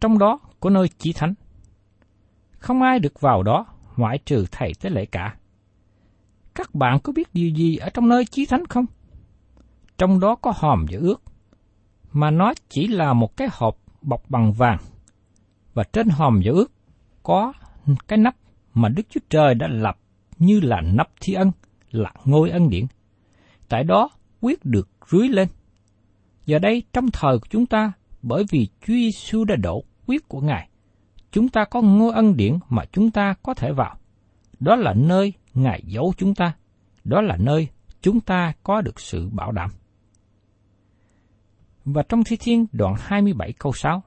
Trong 0.00 0.18
đó 0.18 0.40
có 0.60 0.70
nơi 0.70 0.88
chỉ 0.98 1.12
thánh. 1.12 1.34
Không 2.58 2.82
ai 2.82 2.98
được 2.98 3.20
vào 3.20 3.42
đó 3.42 3.66
ngoại 3.96 4.18
trừ 4.18 4.46
thầy 4.52 4.72
tế 4.80 4.90
lễ 4.90 5.06
cả. 5.06 5.36
Các 6.54 6.74
bạn 6.74 6.98
có 7.00 7.12
biết 7.12 7.34
điều 7.34 7.50
gì 7.50 7.76
ở 7.76 7.90
trong 7.90 8.08
nơi 8.08 8.24
chí 8.24 8.46
thánh 8.46 8.66
không? 8.66 8.86
Trong 9.98 10.20
đó 10.20 10.34
có 10.34 10.52
hòm 10.56 10.86
và 10.90 10.98
ước, 11.00 11.22
mà 12.12 12.30
nó 12.30 12.52
chỉ 12.68 12.86
là 12.86 13.12
một 13.12 13.36
cái 13.36 13.48
hộp 13.52 13.76
bọc 14.02 14.30
bằng 14.30 14.52
vàng. 14.52 14.78
Và 15.74 15.84
trên 15.92 16.08
hòm 16.08 16.40
dấu 16.42 16.54
ước 16.54 16.72
có 17.22 17.52
cái 18.08 18.18
nắp 18.18 18.36
mà 18.74 18.88
Đức 18.88 19.02
Chúa 19.10 19.20
Trời 19.30 19.54
đã 19.54 19.68
lập 19.68 19.98
như 20.38 20.60
là 20.60 20.80
nắp 20.80 21.08
thi 21.20 21.34
ân, 21.34 21.52
là 21.90 22.12
ngôi 22.24 22.50
ân 22.50 22.70
điển. 22.70 22.86
Tại 23.68 23.84
đó 23.84 24.10
quyết 24.40 24.64
được 24.64 24.88
rưới 25.10 25.28
lên. 25.28 25.48
Giờ 26.46 26.58
đây 26.58 26.82
trong 26.92 27.10
thời 27.10 27.38
của 27.38 27.46
chúng 27.50 27.66
ta, 27.66 27.92
bởi 28.22 28.44
vì 28.50 28.68
Chúa 28.80 28.94
Giêsu 28.94 29.44
đã 29.44 29.56
đổ 29.56 29.84
quyết 30.06 30.28
của 30.28 30.40
Ngài, 30.40 30.68
chúng 31.32 31.48
ta 31.48 31.64
có 31.64 31.80
ngôi 31.80 32.12
ân 32.12 32.36
điển 32.36 32.58
mà 32.68 32.84
chúng 32.92 33.10
ta 33.10 33.34
có 33.42 33.54
thể 33.54 33.72
vào. 33.72 33.96
Đó 34.60 34.76
là 34.76 34.94
nơi 34.94 35.32
Ngài 35.54 35.82
giấu 35.86 36.12
chúng 36.16 36.34
ta. 36.34 36.52
Đó 37.04 37.20
là 37.20 37.36
nơi 37.36 37.68
chúng 38.00 38.20
ta 38.20 38.52
có 38.62 38.80
được 38.80 39.00
sự 39.00 39.28
bảo 39.32 39.52
đảm. 39.52 39.70
Và 41.84 42.02
trong 42.02 42.24
Thi 42.24 42.36
Thiên 42.40 42.66
đoạn 42.72 42.94
27 42.98 43.52
câu 43.52 43.72
6. 43.72 44.02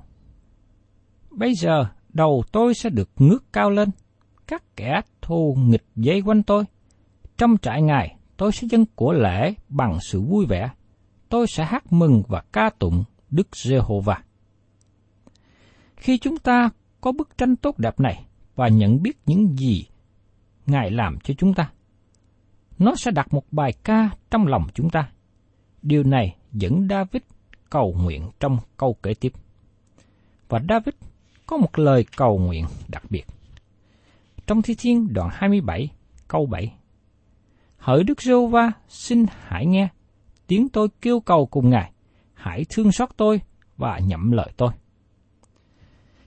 Bây 1.32 1.54
giờ 1.56 1.86
đầu 2.10 2.44
tôi 2.52 2.74
sẽ 2.74 2.90
được 2.90 3.10
ngước 3.16 3.54
cao 3.54 3.70
lên, 3.70 3.90
các 4.48 4.64
kẻ 4.76 5.02
thù 5.22 5.58
nghịch 5.60 5.86
dây 5.96 6.22
quanh 6.22 6.44
tôi. 6.44 6.64
Trong 7.38 7.58
trại 7.58 7.82
ngài, 7.82 8.16
tôi 8.38 8.52
sẽ 8.52 8.68
dâng 8.72 8.86
của 8.96 9.14
lễ 9.14 9.54
bằng 9.70 9.98
sự 10.02 10.22
vui 10.22 10.46
vẻ. 10.46 10.70
Tôi 11.30 11.48
sẽ 11.48 11.66
hát 11.66 11.94
mừng 11.94 12.24
và 12.28 12.44
ca 12.54 12.70
tụng 12.80 13.04
Đức 13.30 13.56
Giê-hô-va. 13.56 14.24
Khi 15.96 16.18
chúng 16.18 16.38
ta 16.38 16.70
có 17.02 17.12
bức 17.12 17.38
tranh 17.38 17.56
tốt 17.56 17.78
đẹp 17.78 18.00
này 18.00 18.26
và 18.56 18.68
nhận 18.68 19.02
biết 19.02 19.18
những 19.26 19.58
gì 19.58 19.86
Ngài 20.66 20.92
làm 20.92 21.18
cho 21.24 21.34
chúng 21.38 21.54
ta, 21.54 21.72
nó 22.80 22.96
sẽ 22.96 23.12
đặt 23.12 23.34
một 23.34 23.44
bài 23.52 23.74
ca 23.84 24.10
trong 24.32 24.48
lòng 24.48 24.68
chúng 24.74 24.90
ta. 24.90 25.10
Điều 25.82 26.04
này 26.04 26.36
dẫn 26.52 26.88
David 26.90 27.22
cầu 27.76 27.96
nguyện 28.02 28.32
trong 28.40 28.58
câu 28.78 28.94
kế 29.04 29.14
tiếp. 29.14 29.34
Và 30.50 30.60
David 30.70 30.96
có 31.46 31.58
một 31.58 31.80
lời 31.80 32.06
cầu 32.18 32.38
nguyện 32.38 32.66
đặc 32.88 33.04
biệt. 33.10 33.26
Trong 34.48 34.62
Thi 34.62 34.76
Thiên 34.80 35.14
đoạn 35.14 35.30
27, 35.34 35.90
câu 36.28 36.46
7. 36.46 36.74
Hỡi 37.78 38.04
Đức 38.04 38.22
giê 38.22 38.34
Va, 38.52 38.72
xin 38.90 39.26
hãy 39.48 39.66
nghe, 39.66 39.88
tiếng 40.48 40.70
tôi 40.70 40.88
kêu 41.02 41.20
cầu 41.20 41.46
cùng 41.46 41.70
Ngài, 41.70 41.92
hãy 42.34 42.66
thương 42.70 42.92
xót 42.92 43.10
tôi 43.18 43.42
và 43.78 44.00
nhậm 44.00 44.32
lời 44.32 44.52
tôi. 44.58 44.72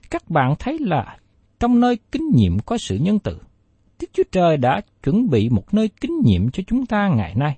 Các 0.09 0.29
bạn 0.29 0.55
thấy 0.59 0.77
là 0.79 1.17
trong 1.59 1.79
nơi 1.79 1.97
kính 2.11 2.29
nhiệm 2.33 2.59
có 2.59 2.77
sự 2.77 2.95
nhân 2.95 3.19
từ. 3.19 3.39
Đức 4.01 4.07
Chúa 4.13 4.23
Trời 4.31 4.57
đã 4.57 4.81
chuẩn 5.03 5.29
bị 5.29 5.49
một 5.49 5.73
nơi 5.73 5.89
kính 6.01 6.21
nhiệm 6.23 6.51
cho 6.51 6.63
chúng 6.67 6.85
ta 6.85 7.07
ngày 7.07 7.35
nay. 7.35 7.57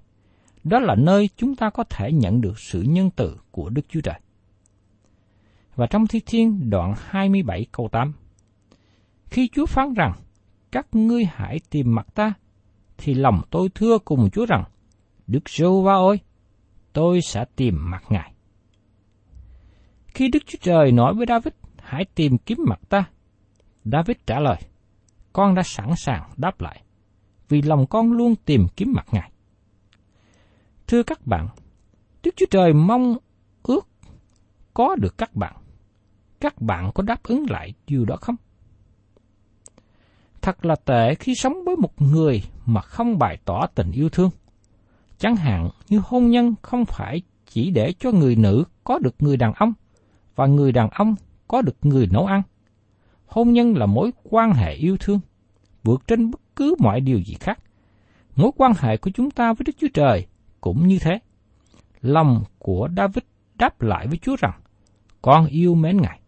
Đó 0.64 0.80
là 0.80 0.96
nơi 0.96 1.30
chúng 1.36 1.56
ta 1.56 1.70
có 1.70 1.84
thể 1.84 2.12
nhận 2.12 2.42
được 2.42 2.60
sự 2.60 2.82
nhân 2.82 3.10
từ 3.16 3.38
của 3.52 3.70
Đức 3.70 3.82
Chúa 3.90 4.02
Trời. 4.02 4.20
Và 5.76 5.88
trong 5.88 6.08
Thi 6.08 6.20
Thiên 6.26 6.70
đoạn 6.70 6.94
27 6.98 7.66
câu 7.72 7.90
8, 7.92 8.14
Khi 9.26 9.50
Chúa 9.54 9.66
phán 9.66 9.94
rằng, 9.94 10.14
các 10.72 10.88
ngươi 10.92 11.26
hãy 11.26 11.60
tìm 11.70 11.96
mặt 11.96 12.08
ta, 12.14 12.34
thì 12.98 13.14
lòng 13.14 13.42
tôi 13.50 13.70
thưa 13.76 13.98
cùng 14.06 14.30
Chúa 14.30 14.46
rằng, 14.46 14.64
Đức 15.28 15.50
Sô 15.50 15.82
Va 15.82 15.94
ơi, 15.94 16.20
tôi 16.94 17.22
sẽ 17.22 17.46
tìm 17.56 17.76
mặt 17.90 18.04
Ngài. 18.10 18.34
Khi 20.08 20.28
Đức 20.28 20.40
Chúa 20.46 20.58
Trời 20.62 20.92
nói 20.92 21.14
với 21.14 21.26
David, 21.30 21.54
hãy 21.78 22.06
tìm 22.16 22.38
kiếm 22.38 22.58
mặt 22.68 22.80
ta, 22.90 23.04
David 23.86 24.18
trả 24.26 24.40
lời, 24.40 24.58
con 25.34 25.56
đã 25.56 25.64
sẵn 25.64 25.90
sàng 25.98 26.30
đáp 26.38 26.62
lại, 26.62 26.82
vì 27.50 27.62
lòng 27.62 27.86
con 27.88 28.12
luôn 28.12 28.36
tìm 28.46 28.68
kiếm 28.76 28.94
mặt 28.96 29.06
Ngài. 29.12 29.31
Thưa 30.92 31.04
các 31.04 31.28
bạn, 31.28 31.48
Đức 32.24 32.32
Chúa 32.36 32.46
Trời 32.52 32.74
mong 32.74 33.18
ước 33.64 33.88
có 34.74 34.96
được 34.96 35.18
các 35.18 35.36
bạn. 35.36 35.56
Các 36.40 36.62
bạn 36.62 36.92
có 36.96 37.04
đáp 37.04 37.24
ứng 37.24 37.46
lại 37.50 37.74
điều 37.88 38.06
đó 38.06 38.16
không? 38.22 38.36
Thật 40.42 40.66
là 40.66 40.76
tệ 40.76 41.16
khi 41.16 41.36
sống 41.36 41.54
với 41.66 41.76
một 41.76 42.02
người 42.02 42.44
mà 42.66 42.82
không 42.82 43.20
bày 43.20 43.38
tỏ 43.46 43.68
tình 43.76 43.92
yêu 43.92 44.10
thương. 44.10 44.30
Chẳng 45.18 45.36
hạn 45.36 45.70
như 45.90 46.02
hôn 46.06 46.30
nhân 46.30 46.56
không 46.62 46.86
phải 46.86 47.22
chỉ 47.46 47.72
để 47.72 47.94
cho 48.00 48.12
người 48.12 48.36
nữ 48.36 48.64
có 48.84 49.00
được 49.00 49.16
người 49.20 49.38
đàn 49.38 49.54
ông 49.54 49.74
và 50.36 50.46
người 50.46 50.72
đàn 50.72 50.90
ông 50.90 51.16
có 51.48 51.62
được 51.62 51.76
người 51.82 52.08
nấu 52.12 52.26
ăn. 52.26 52.42
Hôn 53.26 53.54
nhân 53.54 53.76
là 53.76 53.86
mối 53.86 54.12
quan 54.24 54.54
hệ 54.54 54.74
yêu 54.74 54.98
thương, 55.00 55.20
vượt 55.84 56.08
trên 56.08 56.32
bất 56.32 56.42
cứ 56.56 56.76
mọi 56.80 57.02
điều 57.02 57.20
gì 57.20 57.34
khác. 57.40 57.60
Mối 58.36 58.52
quan 58.58 58.74
hệ 58.80 58.98
của 58.98 59.12
chúng 59.14 59.32
ta 59.32 59.54
với 59.54 59.64
Đức 59.66 59.74
Chúa 59.80 59.88
Trời 59.94 60.28
cũng 60.62 60.88
như 60.88 61.00
thế. 61.02 61.20
Lòng 62.02 62.44
của 62.60 62.90
David 62.98 63.24
đáp 63.56 63.82
lại 63.82 64.08
với 64.08 64.18
Chúa 64.18 64.36
rằng, 64.40 64.62
con 65.22 65.46
yêu 65.46 65.76
mến 65.76 65.98
Ngài. 66.02 66.20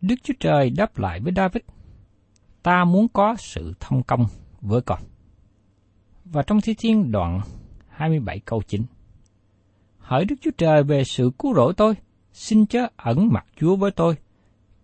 Đức 0.00 0.14
Chúa 0.22 0.34
Trời 0.40 0.70
đáp 0.70 0.98
lại 0.98 1.20
với 1.20 1.32
David, 1.36 1.62
ta 2.62 2.84
muốn 2.84 3.08
có 3.08 3.36
sự 3.38 3.74
thông 3.80 4.02
công 4.02 4.26
với 4.60 4.80
con. 4.80 4.98
Và 6.24 6.42
trong 6.42 6.60
Thi 6.60 6.74
Thiên 6.78 7.12
đoạn 7.12 7.40
27 7.88 8.40
câu 8.40 8.62
9, 8.68 8.82
Hỡi 9.98 10.24
Đức 10.24 10.36
Chúa 10.40 10.50
Trời 10.58 10.82
về 10.82 11.04
sự 11.04 11.30
cứu 11.38 11.54
rỗi 11.54 11.74
tôi, 11.76 11.94
xin 12.32 12.66
chớ 12.66 12.86
ẩn 12.96 13.28
mặt 13.32 13.46
Chúa 13.56 13.76
với 13.76 13.90
tôi, 13.90 14.14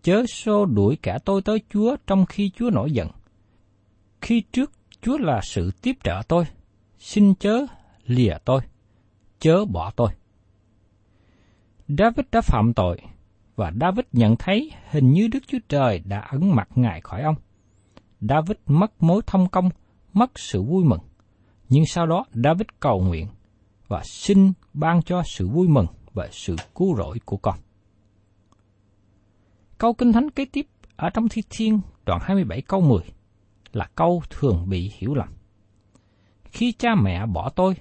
chớ 0.02 0.26
xô 0.26 0.66
đuổi 0.66 0.97
cả 1.02 1.18
tôi 1.25 1.42
tới 1.42 1.59
Chúa 1.71 1.97
trong 2.06 2.26
khi 2.26 2.50
Chúa 2.50 2.71
nổi 2.71 2.90
giận. 2.92 3.09
Khi 4.21 4.42
trước 4.52 4.73
Chúa 5.00 5.18
là 5.18 5.40
sự 5.42 5.71
tiếp 5.83 5.92
trợ 6.04 6.23
tôi, 6.28 6.45
xin 6.99 7.35
chớ 7.35 7.66
lìa 8.06 8.34
tôi, 8.44 8.60
chớ 9.38 9.64
bỏ 9.64 9.92
tôi. 9.97 10.08
David 11.88 12.26
đã 12.32 12.40
phạm 12.40 12.73
tội, 12.75 13.00
và 13.56 13.73
David 13.80 14.04
nhận 14.12 14.36
thấy 14.38 14.73
hình 14.90 15.12
như 15.12 15.28
Đức 15.28 15.40
Chúa 15.47 15.58
Trời 15.69 15.99
đã 15.99 16.21
ẩn 16.21 16.54
mặt 16.54 16.69
Ngài 16.75 17.00
khỏi 17.00 17.23
ông. 17.23 17.34
David 18.21 18.56
mất 18.66 19.02
mối 19.02 19.23
thông 19.26 19.49
công, 19.49 19.71
mất 20.12 20.38
sự 20.38 20.62
vui 20.62 20.84
mừng. 20.84 21.00
Nhưng 21.69 21.86
sau 21.86 22.06
đó 22.06 22.25
David 22.34 22.66
cầu 22.80 23.00
nguyện 23.00 23.28
và 23.88 24.02
xin 24.04 24.52
ban 24.73 25.02
cho 25.02 25.23
sự 25.25 25.49
vui 25.49 25.69
mừng 25.69 25.86
và 26.12 26.28
sự 26.32 26.56
cứu 26.75 26.97
rỗi 26.97 27.19
của 27.25 27.36
con. 27.36 27.58
Câu 29.78 29.95
Kinh 29.95 30.12
Thánh 30.12 30.30
kế 30.30 30.45
tiếp 30.45 30.66
ở 30.97 31.10
trong 31.10 31.28
Thi 31.28 31.42
Thiên 31.50 31.80
đoạn 32.06 32.21
27 32.23 32.62
câu 32.62 32.80
10 32.80 33.00
là 33.73 33.88
câu 33.95 34.23
thường 34.30 34.69
bị 34.69 34.92
hiểu 34.99 35.14
lầm. 35.14 35.28
Khi 36.45 36.73
cha 36.73 36.95
mẹ 36.95 37.26
bỏ 37.26 37.50
tôi, 37.50 37.75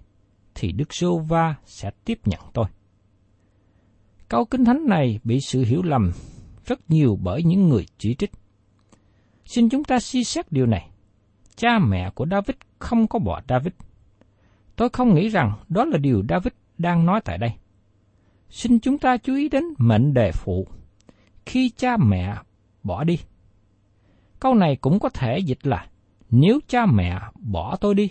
thì 0.56 0.72
Đức 0.72 0.94
Sô 0.94 1.18
Va 1.18 1.56
sẽ 1.66 1.92
tiếp 2.06 2.20
nhận 2.26 2.40
tôi. 2.54 2.66
Câu 4.30 4.46
Kinh 4.46 4.66
Thánh 4.66 4.86
này 4.88 5.20
bị 5.24 5.40
sự 5.40 5.64
hiểu 5.64 5.84
lầm 5.84 6.12
rất 6.66 6.80
nhiều 6.90 7.20
bởi 7.22 7.44
những 7.44 7.70
người 7.70 7.86
chỉ 7.98 8.16
trích. 8.16 8.32
Xin 9.46 9.70
chúng 9.70 9.84
ta 9.84 10.00
suy 10.00 10.24
xét 10.24 10.52
điều 10.52 10.66
này. 10.66 10.90
Cha 11.56 11.80
mẹ 11.80 12.10
của 12.16 12.26
David 12.32 12.56
không 12.80 13.08
có 13.08 13.20
bỏ 13.20 13.42
David. 13.50 13.74
Tôi 14.76 14.90
không 14.90 15.16
nghĩ 15.16 15.30
rằng 15.30 15.54
đó 15.68 15.86
là 15.86 15.98
điều 15.98 16.24
David 16.30 16.54
đang 16.78 17.06
nói 17.06 17.22
tại 17.26 17.38
đây. 17.38 17.52
Xin 18.50 18.80
chúng 18.80 18.98
ta 18.98 19.18
chú 19.18 19.36
ý 19.36 19.50
đến 19.50 19.64
mệnh 19.78 20.14
đề 20.14 20.32
phụ. 20.32 20.68
Khi 21.46 21.70
cha 21.70 21.98
mẹ 21.98 22.36
bỏ 22.84 23.04
đi. 23.04 23.20
Câu 24.40 24.54
này 24.54 24.76
cũng 24.76 25.00
có 25.00 25.10
thể 25.10 25.38
dịch 25.40 25.68
là 25.68 25.88
nếu 26.30 26.60
cha 26.68 26.86
mẹ 26.86 27.20
bỏ 27.36 27.76
tôi 27.82 27.96
đi, 27.96 28.10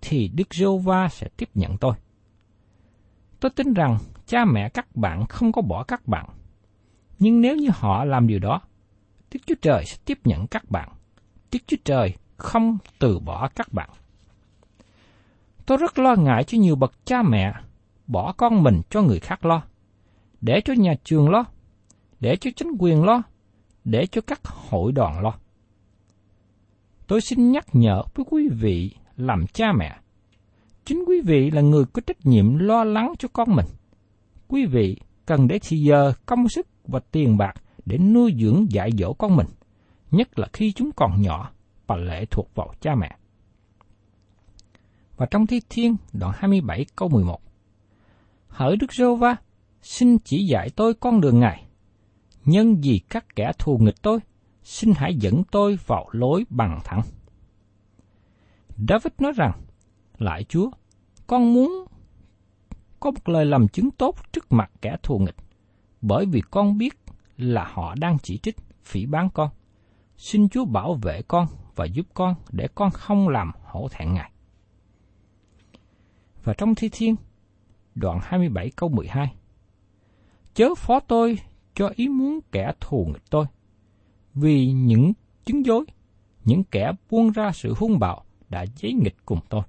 thì 0.00 0.28
Đức 0.28 0.54
giê 0.54 0.66
va 0.84 1.08
sẽ 1.08 1.28
tiếp 1.36 1.48
nhận 1.54 1.76
tôi. 1.76 1.94
Tôi 3.40 3.50
tin 3.50 3.74
rằng 3.74 3.98
cha 4.26 4.44
mẹ 4.44 4.68
các 4.68 4.96
bạn 4.96 5.26
không 5.26 5.52
có 5.52 5.62
bỏ 5.62 5.84
các 5.84 6.08
bạn. 6.08 6.26
Nhưng 7.18 7.40
nếu 7.40 7.56
như 7.56 7.68
họ 7.72 8.04
làm 8.04 8.26
điều 8.26 8.38
đó, 8.38 8.60
Đức 9.32 9.40
Chúa 9.46 9.54
Trời 9.62 9.84
sẽ 9.86 9.96
tiếp 10.04 10.18
nhận 10.24 10.46
các 10.46 10.70
bạn. 10.70 10.88
Đức 11.52 11.58
Chúa 11.66 11.76
Trời 11.84 12.14
không 12.36 12.78
từ 12.98 13.18
bỏ 13.18 13.48
các 13.48 13.72
bạn. 13.72 13.90
Tôi 15.66 15.78
rất 15.78 15.98
lo 15.98 16.14
ngại 16.14 16.44
cho 16.44 16.58
nhiều 16.58 16.76
bậc 16.76 16.92
cha 17.04 17.22
mẹ 17.22 17.52
bỏ 18.06 18.32
con 18.32 18.62
mình 18.62 18.80
cho 18.90 19.02
người 19.02 19.20
khác 19.20 19.44
lo, 19.44 19.62
để 20.40 20.60
cho 20.64 20.72
nhà 20.72 20.94
trường 21.04 21.30
lo, 21.30 21.44
để 22.20 22.36
cho 22.36 22.50
chính 22.56 22.72
quyền 22.78 23.04
lo, 23.04 23.22
để 23.84 24.06
cho 24.06 24.20
các 24.20 24.40
hội 24.44 24.92
đoàn 24.92 25.20
lo. 25.20 25.34
Tôi 27.06 27.20
xin 27.20 27.52
nhắc 27.52 27.66
nhở 27.72 28.02
với 28.14 28.24
quý 28.30 28.48
vị 28.48 28.94
làm 29.20 29.46
cha 29.46 29.72
mẹ. 29.72 29.96
Chính 30.84 31.04
quý 31.06 31.20
vị 31.20 31.50
là 31.50 31.60
người 31.60 31.84
có 31.84 32.02
trách 32.06 32.26
nhiệm 32.26 32.58
lo 32.58 32.84
lắng 32.84 33.12
cho 33.18 33.28
con 33.32 33.56
mình. 33.56 33.66
Quý 34.48 34.66
vị 34.66 34.96
cần 35.26 35.48
để 35.48 35.58
thì 35.62 35.76
giờ, 35.76 36.12
công 36.26 36.48
sức 36.48 36.66
và 36.84 37.00
tiền 37.10 37.36
bạc 37.36 37.54
để 37.86 37.98
nuôi 37.98 38.34
dưỡng 38.40 38.66
dạy 38.70 38.90
dỗ 38.98 39.12
con 39.12 39.36
mình, 39.36 39.46
nhất 40.10 40.38
là 40.38 40.48
khi 40.52 40.72
chúng 40.72 40.90
còn 40.96 41.22
nhỏ 41.22 41.50
và 41.86 41.96
lệ 41.96 42.24
thuộc 42.30 42.54
vào 42.54 42.74
cha 42.80 42.94
mẹ. 42.94 43.16
Và 45.16 45.26
trong 45.26 45.46
Thi 45.46 45.60
Thiên 45.68 45.96
đoạn 46.12 46.32
27 46.36 46.86
câu 46.96 47.08
11 47.08 47.40
Hỡi 48.48 48.76
Đức 48.76 48.92
Rô 48.92 49.14
Va, 49.14 49.36
xin 49.82 50.18
chỉ 50.18 50.46
dạy 50.46 50.70
tôi 50.76 50.94
con 50.94 51.20
đường 51.20 51.40
Ngài. 51.40 51.64
Nhân 52.44 52.80
vì 52.82 53.00
các 53.08 53.36
kẻ 53.36 53.52
thù 53.58 53.78
nghịch 53.78 54.02
tôi, 54.02 54.18
xin 54.62 54.92
hãy 54.96 55.14
dẫn 55.14 55.42
tôi 55.50 55.78
vào 55.86 56.08
lối 56.12 56.44
bằng 56.50 56.80
thẳng. 56.84 57.02
David 58.88 59.12
nói 59.18 59.32
rằng, 59.36 59.52
lại 60.18 60.44
Chúa, 60.44 60.70
con 61.26 61.54
muốn 61.54 61.84
có 63.00 63.10
một 63.10 63.28
lời 63.28 63.46
làm 63.46 63.68
chứng 63.68 63.90
tốt 63.90 64.16
trước 64.32 64.52
mặt 64.52 64.70
kẻ 64.82 64.96
thù 65.02 65.18
nghịch, 65.18 65.36
bởi 66.00 66.26
vì 66.26 66.40
con 66.50 66.78
biết 66.78 66.98
là 67.36 67.64
họ 67.72 67.94
đang 67.94 68.18
chỉ 68.22 68.38
trích, 68.38 68.56
phỉ 68.82 69.06
bán 69.06 69.28
con. 69.34 69.50
Xin 70.16 70.48
Chúa 70.48 70.64
bảo 70.64 70.94
vệ 70.94 71.22
con 71.28 71.46
và 71.76 71.84
giúp 71.84 72.06
con 72.14 72.34
để 72.52 72.68
con 72.74 72.90
không 72.90 73.28
làm 73.28 73.52
hổ 73.64 73.88
thẹn 73.90 74.14
Ngài. 74.14 74.30
Và 76.44 76.54
trong 76.58 76.74
Thi 76.74 76.88
Thiên, 76.92 77.16
đoạn 77.94 78.18
27 78.22 78.70
câu 78.76 78.88
12, 78.88 79.34
Chớ 80.54 80.74
phó 80.76 81.00
tôi 81.00 81.38
cho 81.74 81.90
ý 81.94 82.08
muốn 82.08 82.40
kẻ 82.52 82.72
thù 82.80 83.04
nghịch 83.04 83.30
tôi, 83.30 83.46
vì 84.34 84.72
những 84.72 85.12
chứng 85.44 85.66
dối, 85.66 85.84
những 86.44 86.64
kẻ 86.64 86.92
buông 87.10 87.30
ra 87.30 87.52
sự 87.52 87.74
hung 87.78 87.98
bạo 87.98 88.24
đã 88.50 88.64
giấy 88.76 88.92
nghịch 88.92 89.16
cùng 89.24 89.40
tôi. 89.48 89.62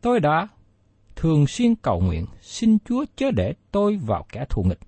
Tôi 0.00 0.20
đã 0.20 0.48
thường 1.16 1.46
xuyên 1.46 1.74
cầu 1.74 2.00
nguyện 2.00 2.26
xin 2.40 2.78
Chúa 2.84 3.04
chớ 3.16 3.30
để 3.30 3.54
tôi 3.70 3.96
vào 3.96 4.26
kẻ 4.32 4.44
thù 4.48 4.62
nghịch, 4.62 4.80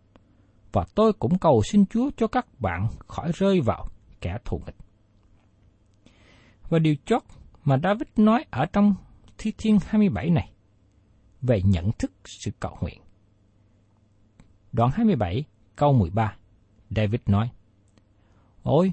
và 0.72 0.84
tôi 0.94 1.12
cũng 1.12 1.38
cầu 1.38 1.62
xin 1.62 1.86
Chúa 1.86 2.10
cho 2.16 2.26
các 2.26 2.46
bạn 2.60 2.88
khỏi 3.06 3.32
rơi 3.34 3.60
vào 3.60 3.86
kẻ 4.20 4.38
thù 4.44 4.62
nghịch. 4.66 4.76
Và 6.68 6.78
điều 6.78 6.94
chót 7.04 7.22
mà 7.64 7.78
David 7.82 8.08
nói 8.16 8.44
ở 8.50 8.66
trong 8.66 8.94
Thi 9.38 9.52
Thiên 9.58 9.78
27 9.86 10.30
này 10.30 10.52
về 11.42 11.62
nhận 11.64 11.92
thức 11.92 12.12
sự 12.24 12.50
cầu 12.60 12.76
nguyện. 12.80 13.00
Đoạn 14.72 14.90
27 14.94 15.44
câu 15.76 15.92
13 15.92 16.36
David 16.90 17.20
nói 17.26 17.50
Ôi, 18.62 18.92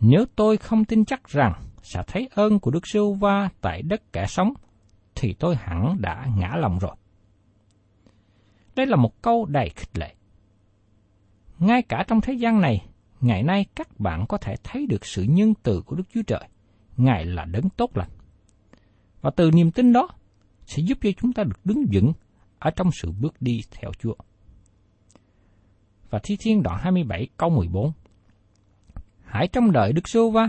nếu 0.00 0.24
tôi 0.36 0.56
không 0.56 0.84
tin 0.84 1.04
chắc 1.04 1.28
rằng 1.28 1.71
sẽ 1.82 2.02
thấy 2.06 2.28
ơn 2.34 2.60
của 2.60 2.70
Đức 2.70 2.86
Sưu 2.86 3.14
Va 3.14 3.48
tại 3.60 3.82
đất 3.82 4.12
kẻ 4.12 4.26
sống, 4.26 4.52
thì 5.14 5.34
tôi 5.38 5.56
hẳn 5.56 5.96
đã 6.00 6.26
ngã 6.36 6.56
lòng 6.56 6.78
rồi. 6.78 6.96
Đây 8.76 8.86
là 8.86 8.96
một 8.96 9.22
câu 9.22 9.46
đầy 9.46 9.68
khích 9.68 9.98
lệ. 9.98 10.14
Ngay 11.58 11.82
cả 11.82 12.04
trong 12.08 12.20
thế 12.20 12.32
gian 12.32 12.60
này, 12.60 12.86
ngày 13.20 13.42
nay 13.42 13.66
các 13.74 14.00
bạn 14.00 14.26
có 14.28 14.38
thể 14.38 14.54
thấy 14.64 14.86
được 14.86 15.06
sự 15.06 15.22
nhân 15.22 15.54
từ 15.62 15.82
của 15.86 15.96
Đức 15.96 16.04
Chúa 16.14 16.22
Trời, 16.26 16.48
Ngài 16.96 17.24
là 17.24 17.44
đấng 17.44 17.68
tốt 17.68 17.96
lành. 17.96 18.10
Và 19.20 19.30
từ 19.30 19.50
niềm 19.50 19.70
tin 19.70 19.92
đó 19.92 20.08
sẽ 20.66 20.82
giúp 20.82 20.98
cho 21.02 21.10
chúng 21.20 21.32
ta 21.32 21.44
được 21.44 21.60
đứng 21.64 21.84
vững 21.92 22.12
ở 22.58 22.70
trong 22.70 22.90
sự 22.92 23.12
bước 23.20 23.34
đi 23.40 23.60
theo 23.70 23.90
Chúa. 23.98 24.14
Và 26.10 26.18
Thi 26.22 26.36
Thiên 26.40 26.62
đoạn 26.62 26.78
27 26.82 27.28
câu 27.36 27.50
14 27.50 27.92
Hãy 29.24 29.48
trong 29.48 29.72
đợi 29.72 29.92
Đức 29.92 30.08
giê 30.08 30.20
va 30.32 30.48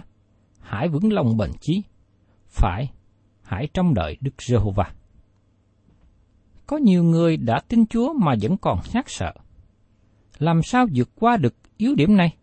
hãy 0.63 0.87
vững 0.87 1.13
lòng 1.13 1.37
bền 1.37 1.51
chí. 1.61 1.83
Phải, 2.47 2.91
hãy 3.41 3.67
trông 3.73 3.93
đợi 3.93 4.17
Đức 4.21 4.41
giê-hô-va 4.41 4.93
Có 6.67 6.77
nhiều 6.77 7.03
người 7.03 7.37
đã 7.37 7.61
tin 7.67 7.85
Chúa 7.85 8.13
mà 8.13 8.35
vẫn 8.41 8.57
còn 8.57 8.79
nhát 8.93 9.05
sợ. 9.07 9.33
Làm 10.39 10.63
sao 10.63 10.85
vượt 10.95 11.09
qua 11.15 11.37
được 11.37 11.55
yếu 11.77 11.95
điểm 11.95 12.17
này? 12.17 12.35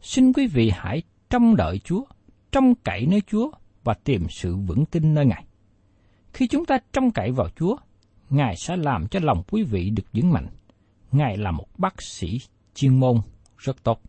Xin 0.00 0.32
quý 0.32 0.46
vị 0.46 0.70
hãy 0.74 1.02
trông 1.30 1.56
đợi 1.56 1.78
Chúa, 1.78 2.04
trông 2.52 2.74
cậy 2.74 3.06
nơi 3.06 3.22
Chúa 3.26 3.50
và 3.84 3.94
tìm 3.94 4.26
sự 4.30 4.56
vững 4.56 4.86
tin 4.86 5.14
nơi 5.14 5.26
Ngài. 5.26 5.44
Khi 6.32 6.48
chúng 6.48 6.64
ta 6.64 6.78
trông 6.92 7.10
cậy 7.10 7.30
vào 7.30 7.48
Chúa, 7.56 7.76
Ngài 8.30 8.56
sẽ 8.56 8.76
làm 8.76 9.08
cho 9.08 9.20
lòng 9.22 9.42
quý 9.50 9.62
vị 9.62 9.90
được 9.90 10.12
vững 10.12 10.32
mạnh. 10.32 10.46
Ngài 11.12 11.36
là 11.36 11.50
một 11.50 11.66
bác 11.78 12.02
sĩ 12.02 12.40
chuyên 12.74 13.00
môn 13.00 13.16
rất 13.58 13.82
tốt. 13.82 14.00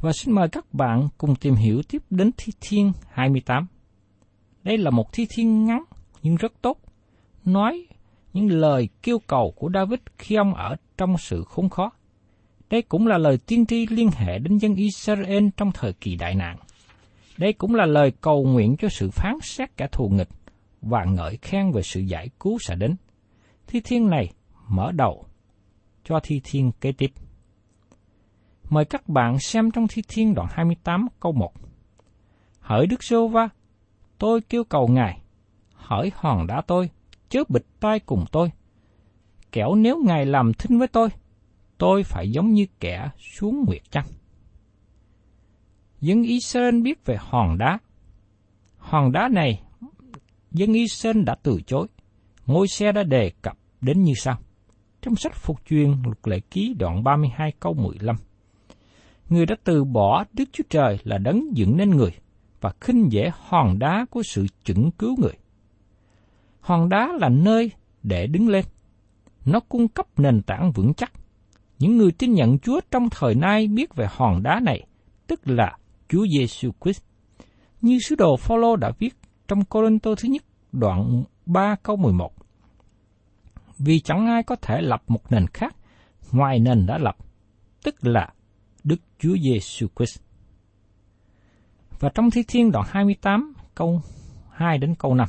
Và 0.00 0.12
xin 0.12 0.34
mời 0.34 0.48
các 0.48 0.74
bạn 0.74 1.08
cùng 1.18 1.34
tìm 1.34 1.54
hiểu 1.54 1.82
tiếp 1.88 2.02
đến 2.10 2.30
Thi 2.36 2.52
Thiên 2.60 2.92
28. 3.10 3.66
Đây 4.62 4.78
là 4.78 4.90
một 4.90 5.12
thi 5.12 5.26
thiên 5.30 5.64
ngắn 5.64 5.84
nhưng 6.22 6.36
rất 6.36 6.52
tốt, 6.62 6.78
nói 7.44 7.86
những 8.32 8.46
lời 8.50 8.88
kêu 9.02 9.18
cầu 9.26 9.52
của 9.56 9.70
David 9.74 9.98
khi 10.18 10.36
ông 10.36 10.54
ở 10.54 10.76
trong 10.96 11.18
sự 11.18 11.44
khốn 11.44 11.68
khó. 11.68 11.90
Đây 12.70 12.82
cũng 12.82 13.06
là 13.06 13.18
lời 13.18 13.38
tiên 13.46 13.66
tri 13.66 13.86
liên 13.90 14.10
hệ 14.10 14.38
đến 14.38 14.58
dân 14.58 14.74
Israel 14.74 15.48
trong 15.56 15.72
thời 15.72 15.92
kỳ 15.92 16.16
đại 16.16 16.34
nạn. 16.34 16.56
Đây 17.38 17.52
cũng 17.52 17.74
là 17.74 17.86
lời 17.86 18.12
cầu 18.20 18.44
nguyện 18.44 18.76
cho 18.78 18.88
sự 18.88 19.10
phán 19.10 19.34
xét 19.42 19.76
kẻ 19.76 19.86
thù 19.92 20.08
nghịch 20.08 20.28
và 20.82 21.04
ngợi 21.04 21.38
khen 21.42 21.72
về 21.72 21.82
sự 21.82 22.00
giải 22.00 22.30
cứu 22.40 22.58
sẽ 22.60 22.74
đến. 22.74 22.96
Thi 23.66 23.80
thiên 23.84 24.10
này 24.10 24.32
mở 24.68 24.92
đầu 24.92 25.24
cho 26.04 26.20
thi 26.22 26.40
thiên 26.44 26.72
kế 26.80 26.92
tiếp. 26.92 27.10
Mời 28.70 28.84
các 28.84 29.08
bạn 29.08 29.38
xem 29.38 29.70
trong 29.70 29.86
thi 29.88 30.02
thiên 30.08 30.34
đoạn 30.34 30.48
28 30.50 31.06
câu 31.20 31.32
1. 31.32 31.52
Hỡi 32.60 32.86
Đức 32.86 33.02
Sô 33.02 33.28
Va, 33.28 33.48
tôi 34.18 34.40
kêu 34.40 34.64
cầu 34.64 34.88
Ngài, 34.88 35.20
Hỡi 35.74 36.12
hòn 36.14 36.46
đá 36.46 36.62
tôi, 36.66 36.90
chớ 37.28 37.42
bịch 37.48 37.66
tai 37.80 38.00
cùng 38.00 38.24
tôi. 38.32 38.52
Kẻo 39.52 39.74
nếu 39.74 40.02
Ngài 40.04 40.26
làm 40.26 40.52
thinh 40.54 40.78
với 40.78 40.88
tôi, 40.88 41.08
tôi 41.78 42.02
phải 42.02 42.30
giống 42.30 42.52
như 42.52 42.66
kẻ 42.80 43.10
xuống 43.18 43.64
nguyệt 43.66 43.82
chăng. 43.90 44.06
Dân 46.00 46.22
Israel 46.22 46.82
biết 46.82 47.06
về 47.06 47.16
hòn 47.20 47.58
đá. 47.58 47.78
Hòn 48.78 49.12
đá 49.12 49.28
này, 49.28 49.62
dân 50.50 50.72
Israel 50.72 51.22
đã 51.22 51.34
từ 51.42 51.60
chối. 51.66 51.86
Ngôi 52.46 52.68
xe 52.68 52.92
đã 52.92 53.02
đề 53.02 53.32
cập 53.42 53.58
đến 53.80 54.02
như 54.02 54.12
sau. 54.16 54.38
Trong 55.02 55.16
sách 55.16 55.34
phục 55.34 55.66
truyền 55.66 55.90
luật 56.04 56.18
lệ 56.24 56.40
ký 56.40 56.74
đoạn 56.78 57.04
32 57.04 57.52
câu 57.60 57.74
15. 57.74 58.16
Người 59.28 59.46
đã 59.46 59.56
từ 59.64 59.84
bỏ 59.84 60.24
Đức 60.32 60.44
Chúa 60.52 60.64
Trời 60.70 60.98
là 61.04 61.18
đấng 61.18 61.56
dựng 61.56 61.76
nên 61.76 61.90
người 61.90 62.10
và 62.60 62.72
khinh 62.80 63.12
dễ 63.12 63.30
hòn 63.34 63.78
đá 63.78 64.06
của 64.10 64.22
sự 64.22 64.46
chuẩn 64.64 64.90
cứu 64.90 65.16
người. 65.18 65.32
Hòn 66.60 66.88
đá 66.88 67.08
là 67.20 67.28
nơi 67.28 67.70
để 68.02 68.26
đứng 68.26 68.48
lên. 68.48 68.64
Nó 69.44 69.60
cung 69.60 69.88
cấp 69.88 70.06
nền 70.16 70.42
tảng 70.42 70.72
vững 70.72 70.94
chắc. 70.94 71.12
Những 71.78 71.96
người 71.96 72.12
tin 72.12 72.32
nhận 72.32 72.58
Chúa 72.58 72.80
trong 72.90 73.08
thời 73.10 73.34
nay 73.34 73.68
biết 73.68 73.94
về 73.94 74.06
hòn 74.10 74.42
đá 74.42 74.60
này, 74.60 74.86
tức 75.26 75.40
là 75.44 75.76
Chúa 76.08 76.26
Giêsu 76.38 76.70
Christ. 76.80 77.02
Như 77.80 77.98
sứ 77.98 78.14
đồ 78.14 78.36
Phaolô 78.36 78.76
đã 78.76 78.92
viết 78.98 79.14
trong 79.48 79.64
Corinto 79.64 80.14
thứ 80.14 80.28
nhất 80.28 80.42
đoạn 80.72 81.24
3 81.46 81.76
câu 81.82 81.96
11. 81.96 82.32
Vì 83.78 84.00
chẳng 84.00 84.26
ai 84.26 84.42
có 84.42 84.56
thể 84.56 84.80
lập 84.80 85.02
một 85.08 85.32
nền 85.32 85.46
khác 85.46 85.76
ngoài 86.32 86.58
nền 86.58 86.86
đã 86.86 86.98
lập, 86.98 87.16
tức 87.82 87.94
là 88.06 88.32
Chúa 89.18 89.36
Giêsu 89.42 89.86
Christ. 89.96 90.20
Và 92.00 92.08
trong 92.14 92.30
Thi 92.30 92.42
Thiên 92.48 92.70
đoạn 92.70 92.86
28 92.88 93.52
câu 93.74 94.02
2 94.50 94.78
đến 94.78 94.94
câu 94.98 95.14
5. 95.14 95.28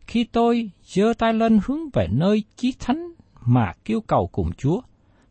Khi 0.00 0.24
tôi 0.24 0.70
giơ 0.84 1.14
tay 1.18 1.34
lên 1.34 1.60
hướng 1.66 1.90
về 1.92 2.08
nơi 2.10 2.44
chí 2.56 2.74
thánh 2.78 3.12
mà 3.40 3.72
kêu 3.84 4.00
cầu 4.00 4.28
cùng 4.32 4.52
Chúa, 4.52 4.80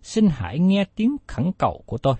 xin 0.01 0.27
hãy 0.31 0.59
nghe 0.59 0.85
tiếng 0.95 1.17
khẩn 1.27 1.51
cầu 1.57 1.83
của 1.85 1.97
tôi. 1.97 2.15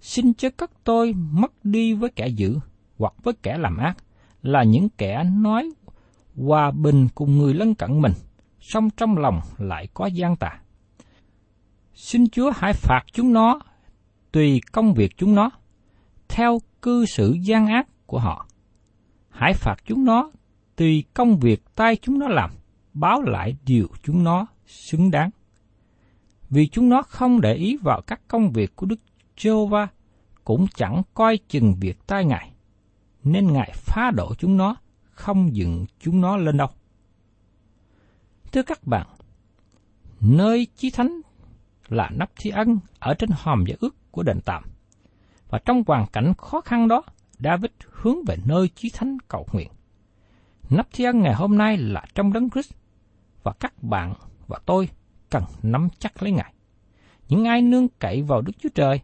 Xin 0.00 0.34
chớ 0.34 0.50
cất 0.50 0.70
tôi 0.84 1.12
mất 1.12 1.64
đi 1.64 1.94
với 1.94 2.10
kẻ 2.10 2.28
dữ 2.28 2.58
hoặc 2.98 3.14
với 3.22 3.34
kẻ 3.42 3.58
làm 3.58 3.76
ác, 3.76 3.96
là 4.42 4.62
những 4.62 4.88
kẻ 4.88 5.24
nói 5.24 5.70
hòa 6.36 6.70
bình 6.70 7.08
cùng 7.14 7.38
người 7.38 7.54
lân 7.54 7.74
cận 7.74 8.00
mình, 8.00 8.12
song 8.60 8.90
trong 8.90 9.18
lòng 9.18 9.40
lại 9.58 9.88
có 9.94 10.06
gian 10.06 10.36
tà. 10.36 10.60
Xin 11.94 12.28
Chúa 12.28 12.52
hãy 12.56 12.72
phạt 12.72 13.02
chúng 13.12 13.32
nó 13.32 13.60
tùy 14.34 14.60
công 14.72 14.94
việc 14.94 15.16
chúng 15.16 15.34
nó, 15.34 15.50
theo 16.28 16.60
cư 16.82 17.06
xử 17.06 17.32
gian 17.32 17.66
ác 17.66 17.88
của 18.06 18.18
họ. 18.18 18.46
Hãy 19.28 19.52
phạt 19.54 19.76
chúng 19.86 20.04
nó 20.04 20.30
tùy 20.76 21.04
công 21.14 21.38
việc 21.38 21.62
tay 21.74 21.96
chúng 22.02 22.18
nó 22.18 22.28
làm, 22.28 22.50
báo 22.94 23.22
lại 23.22 23.56
điều 23.66 23.86
chúng 24.02 24.24
nó 24.24 24.46
xứng 24.66 25.10
đáng. 25.10 25.30
Vì 26.50 26.66
chúng 26.66 26.88
nó 26.88 27.02
không 27.02 27.40
để 27.40 27.54
ý 27.54 27.76
vào 27.76 28.00
các 28.06 28.20
công 28.28 28.52
việc 28.52 28.76
của 28.76 28.86
Đức 28.86 29.00
Giê-hô-va, 29.38 29.88
cũng 30.44 30.66
chẳng 30.74 31.02
coi 31.14 31.38
chừng 31.48 31.74
việc 31.80 32.06
tay 32.06 32.24
Ngài, 32.24 32.52
nên 33.24 33.52
Ngài 33.52 33.72
phá 33.74 34.10
đổ 34.16 34.34
chúng 34.38 34.56
nó, 34.56 34.76
không 35.10 35.56
dựng 35.56 35.86
chúng 36.00 36.20
nó 36.20 36.36
lên 36.36 36.56
đâu. 36.56 36.68
Thưa 38.52 38.62
các 38.62 38.86
bạn, 38.86 39.06
nơi 40.20 40.66
chí 40.76 40.90
thánh 40.90 41.20
là 41.88 42.10
nắp 42.10 42.30
thi 42.36 42.50
ân 42.50 42.78
ở 42.98 43.14
trên 43.14 43.30
hòm 43.32 43.64
giải 43.66 43.76
ước 43.80 43.96
của 44.14 44.22
đền 44.22 44.40
tạm. 44.44 44.62
Và 45.48 45.58
trong 45.58 45.82
hoàn 45.86 46.06
cảnh 46.06 46.34
khó 46.38 46.60
khăn 46.60 46.88
đó, 46.88 47.02
David 47.38 47.70
hướng 47.90 48.24
về 48.26 48.36
nơi 48.44 48.68
chí 48.68 48.90
thánh 48.94 49.18
cầu 49.28 49.46
nguyện. 49.52 49.68
Nắp 50.70 50.86
thi 50.92 51.04
ân 51.04 51.20
ngày 51.20 51.34
hôm 51.34 51.58
nay 51.58 51.76
là 51.76 52.04
trong 52.14 52.32
đấng 52.32 52.50
Christ, 52.50 52.72
và 53.42 53.52
các 53.60 53.82
bạn 53.82 54.14
và 54.46 54.58
tôi 54.66 54.88
cần 55.30 55.44
nắm 55.62 55.88
chắc 55.98 56.22
lấy 56.22 56.32
Ngài. 56.32 56.54
Những 57.28 57.44
ai 57.44 57.62
nương 57.62 57.88
cậy 57.88 58.22
vào 58.22 58.40
Đức 58.40 58.52
Chúa 58.58 58.68
Trời 58.74 59.00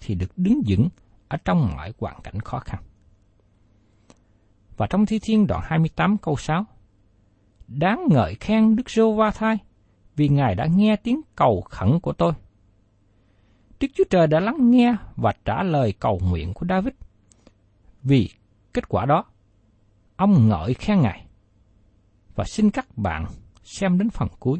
thì 0.00 0.14
được 0.14 0.32
đứng 0.36 0.62
vững 0.68 0.88
ở 1.28 1.36
trong 1.44 1.72
mọi 1.76 1.92
hoàn 1.98 2.20
cảnh 2.22 2.40
khó 2.40 2.58
khăn. 2.58 2.82
Và 4.76 4.86
trong 4.86 5.06
Thi 5.06 5.18
Thiên 5.22 5.46
đoạn 5.46 5.62
28 5.64 6.18
câu 6.18 6.36
6, 6.36 6.64
Đáng 7.68 8.06
ngợi 8.10 8.34
khen 8.34 8.76
Đức 8.76 8.90
Rô 8.90 9.12
Va 9.12 9.30
Thai, 9.30 9.58
vì 10.16 10.28
Ngài 10.28 10.54
đã 10.54 10.66
nghe 10.66 10.96
tiếng 10.96 11.20
cầu 11.36 11.60
khẩn 11.60 12.00
của 12.00 12.12
tôi. 12.12 12.32
Đức 13.84 13.90
Chúa 13.94 14.04
Trời 14.10 14.26
đã 14.26 14.40
lắng 14.40 14.70
nghe 14.70 14.96
và 15.16 15.32
trả 15.44 15.62
lời 15.62 15.94
cầu 16.00 16.20
nguyện 16.22 16.54
của 16.54 16.66
David. 16.68 16.94
Vì 18.02 18.30
kết 18.72 18.88
quả 18.88 19.06
đó, 19.06 19.24
ông 20.16 20.48
ngợi 20.48 20.74
khen 20.74 21.00
Ngài. 21.00 21.26
Và 22.34 22.44
xin 22.44 22.70
các 22.70 22.86
bạn 22.96 23.24
xem 23.62 23.98
đến 23.98 24.10
phần 24.10 24.28
cuối. 24.40 24.58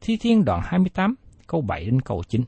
Thi 0.00 0.16
Thiên 0.16 0.44
đoạn 0.44 0.60
28, 0.64 1.14
câu 1.46 1.60
7 1.60 1.84
đến 1.84 2.00
câu 2.00 2.22
9. 2.28 2.42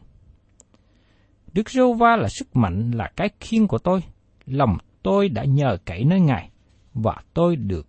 Đức 1.53 1.71
giê 1.71 1.83
va 1.99 2.17
là 2.17 2.29
sức 2.29 2.57
mạnh 2.57 2.91
là 2.91 3.11
cái 3.17 3.29
khiên 3.41 3.67
của 3.67 3.79
tôi, 3.79 4.01
lòng 4.47 4.77
tôi 5.03 5.29
đã 5.29 5.45
nhờ 5.45 5.77
cậy 5.85 6.05
nơi 6.05 6.21
Ngài, 6.21 6.51
và 6.95 7.17
tôi 7.35 7.57
được 7.57 7.87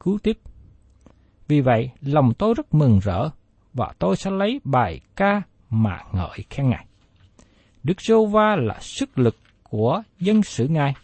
cứu 0.00 0.18
tiếp. 0.22 0.38
Vì 1.48 1.60
vậy, 1.60 1.90
lòng 2.00 2.32
tôi 2.38 2.54
rất 2.56 2.74
mừng 2.74 2.98
rỡ, 2.98 3.30
và 3.72 3.92
tôi 3.98 4.16
sẽ 4.16 4.30
lấy 4.30 4.60
bài 4.64 5.00
ca 5.16 5.42
mà 5.70 5.98
ngợi 6.12 6.44
khen 6.50 6.68
Ngài. 6.68 6.86
Đức 7.82 8.00
giê 8.00 8.14
va 8.30 8.56
là 8.56 8.78
sức 8.80 9.18
lực 9.18 9.36
của 9.62 10.02
dân 10.20 10.42
sự 10.42 10.68
Ngài. 10.68 10.94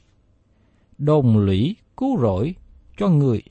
Đồn 0.99 1.39
lũy 1.39 1.77
cứu 1.97 2.19
rỗi 2.21 2.55
cho 2.97 3.09
người 3.09 3.43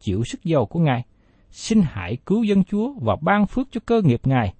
chịu 0.00 0.24
sức 0.24 0.44
giàu 0.44 0.66
của 0.66 0.80
Ngài. 0.80 1.04
Xin 1.50 1.82
hãy 1.84 2.16
cứu 2.26 2.42
dân 2.42 2.64
Chúa 2.64 2.92
và 2.92 3.16
ban 3.20 3.46
phước 3.46 3.68
cho 3.70 3.80
cơ 3.86 4.02
nghiệp 4.02 4.20
Ngài, 4.24 4.54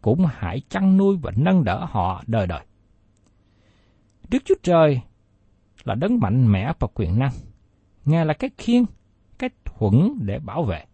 cũng 0.00 0.26
hãy 0.34 0.60
chăn 0.68 0.96
nuôi 0.96 1.16
và 1.22 1.32
nâng 1.36 1.64
đỡ 1.64 1.84
họ 1.90 2.22
đời 2.26 2.46
đời. 2.46 2.60
Đức 4.28 4.42
Chúa 4.44 4.54
Trời 4.62 5.00
là 5.84 5.94
đấng 5.94 6.20
mạnh 6.20 6.52
mẽ 6.52 6.72
và 6.78 6.88
quyền 6.94 7.18
năng. 7.18 7.32
Ngài 8.04 8.26
là 8.26 8.34
cái 8.34 8.50
khiên, 8.58 8.84
cái 9.38 9.50
thuẫn 9.64 10.18
để 10.20 10.38
bảo 10.38 10.62
vệ. 10.62 10.84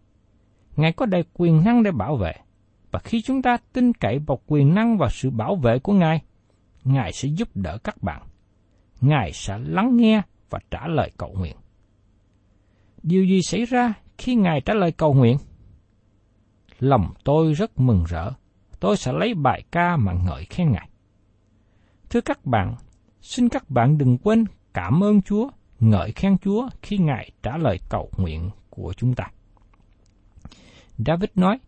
Ngài 0.75 0.91
có 0.91 1.05
đầy 1.05 1.23
quyền 1.33 1.63
năng 1.63 1.83
để 1.83 1.91
bảo 1.91 2.15
vệ. 2.15 2.33
Và 2.91 2.99
khi 2.99 3.21
chúng 3.21 3.41
ta 3.41 3.57
tin 3.73 3.93
cậy 3.93 4.19
vào 4.19 4.39
quyền 4.47 4.75
năng 4.75 4.97
và 4.97 5.07
sự 5.11 5.29
bảo 5.29 5.55
vệ 5.55 5.79
của 5.79 5.93
Ngài, 5.93 6.21
Ngài 6.83 7.13
sẽ 7.13 7.27
giúp 7.27 7.49
đỡ 7.55 7.77
các 7.83 8.03
bạn. 8.03 8.21
Ngài 9.01 9.31
sẽ 9.33 9.59
lắng 9.59 9.97
nghe 9.97 10.21
và 10.49 10.59
trả 10.71 10.87
lời 10.87 11.11
cầu 11.17 11.35
nguyện. 11.37 11.55
Điều 13.03 13.25
gì 13.25 13.41
xảy 13.41 13.65
ra 13.65 13.93
khi 14.17 14.35
Ngài 14.35 14.61
trả 14.61 14.73
lời 14.73 14.91
cầu 14.91 15.13
nguyện? 15.13 15.37
Lòng 16.79 17.13
tôi 17.23 17.53
rất 17.53 17.79
mừng 17.79 18.03
rỡ. 18.07 18.31
Tôi 18.79 18.97
sẽ 18.97 19.13
lấy 19.13 19.33
bài 19.33 19.63
ca 19.71 19.97
mà 19.97 20.13
ngợi 20.13 20.45
khen 20.45 20.71
Ngài. 20.71 20.89
Thưa 22.09 22.21
các 22.21 22.45
bạn, 22.45 22.75
Xin 23.21 23.49
các 23.49 23.69
bạn 23.69 23.97
đừng 23.97 24.17
quên 24.17 24.45
cảm 24.73 25.03
ơn 25.03 25.21
Chúa, 25.21 25.49
ngợi 25.79 26.11
khen 26.11 26.37
Chúa 26.37 26.69
khi 26.81 26.97
Ngài 26.97 27.31
trả 27.43 27.57
lời 27.57 27.77
cầu 27.89 28.09
nguyện 28.17 28.49
của 28.69 28.93
chúng 28.97 29.13
ta. 29.13 29.31
David 30.97 31.29
nói, 31.35 31.59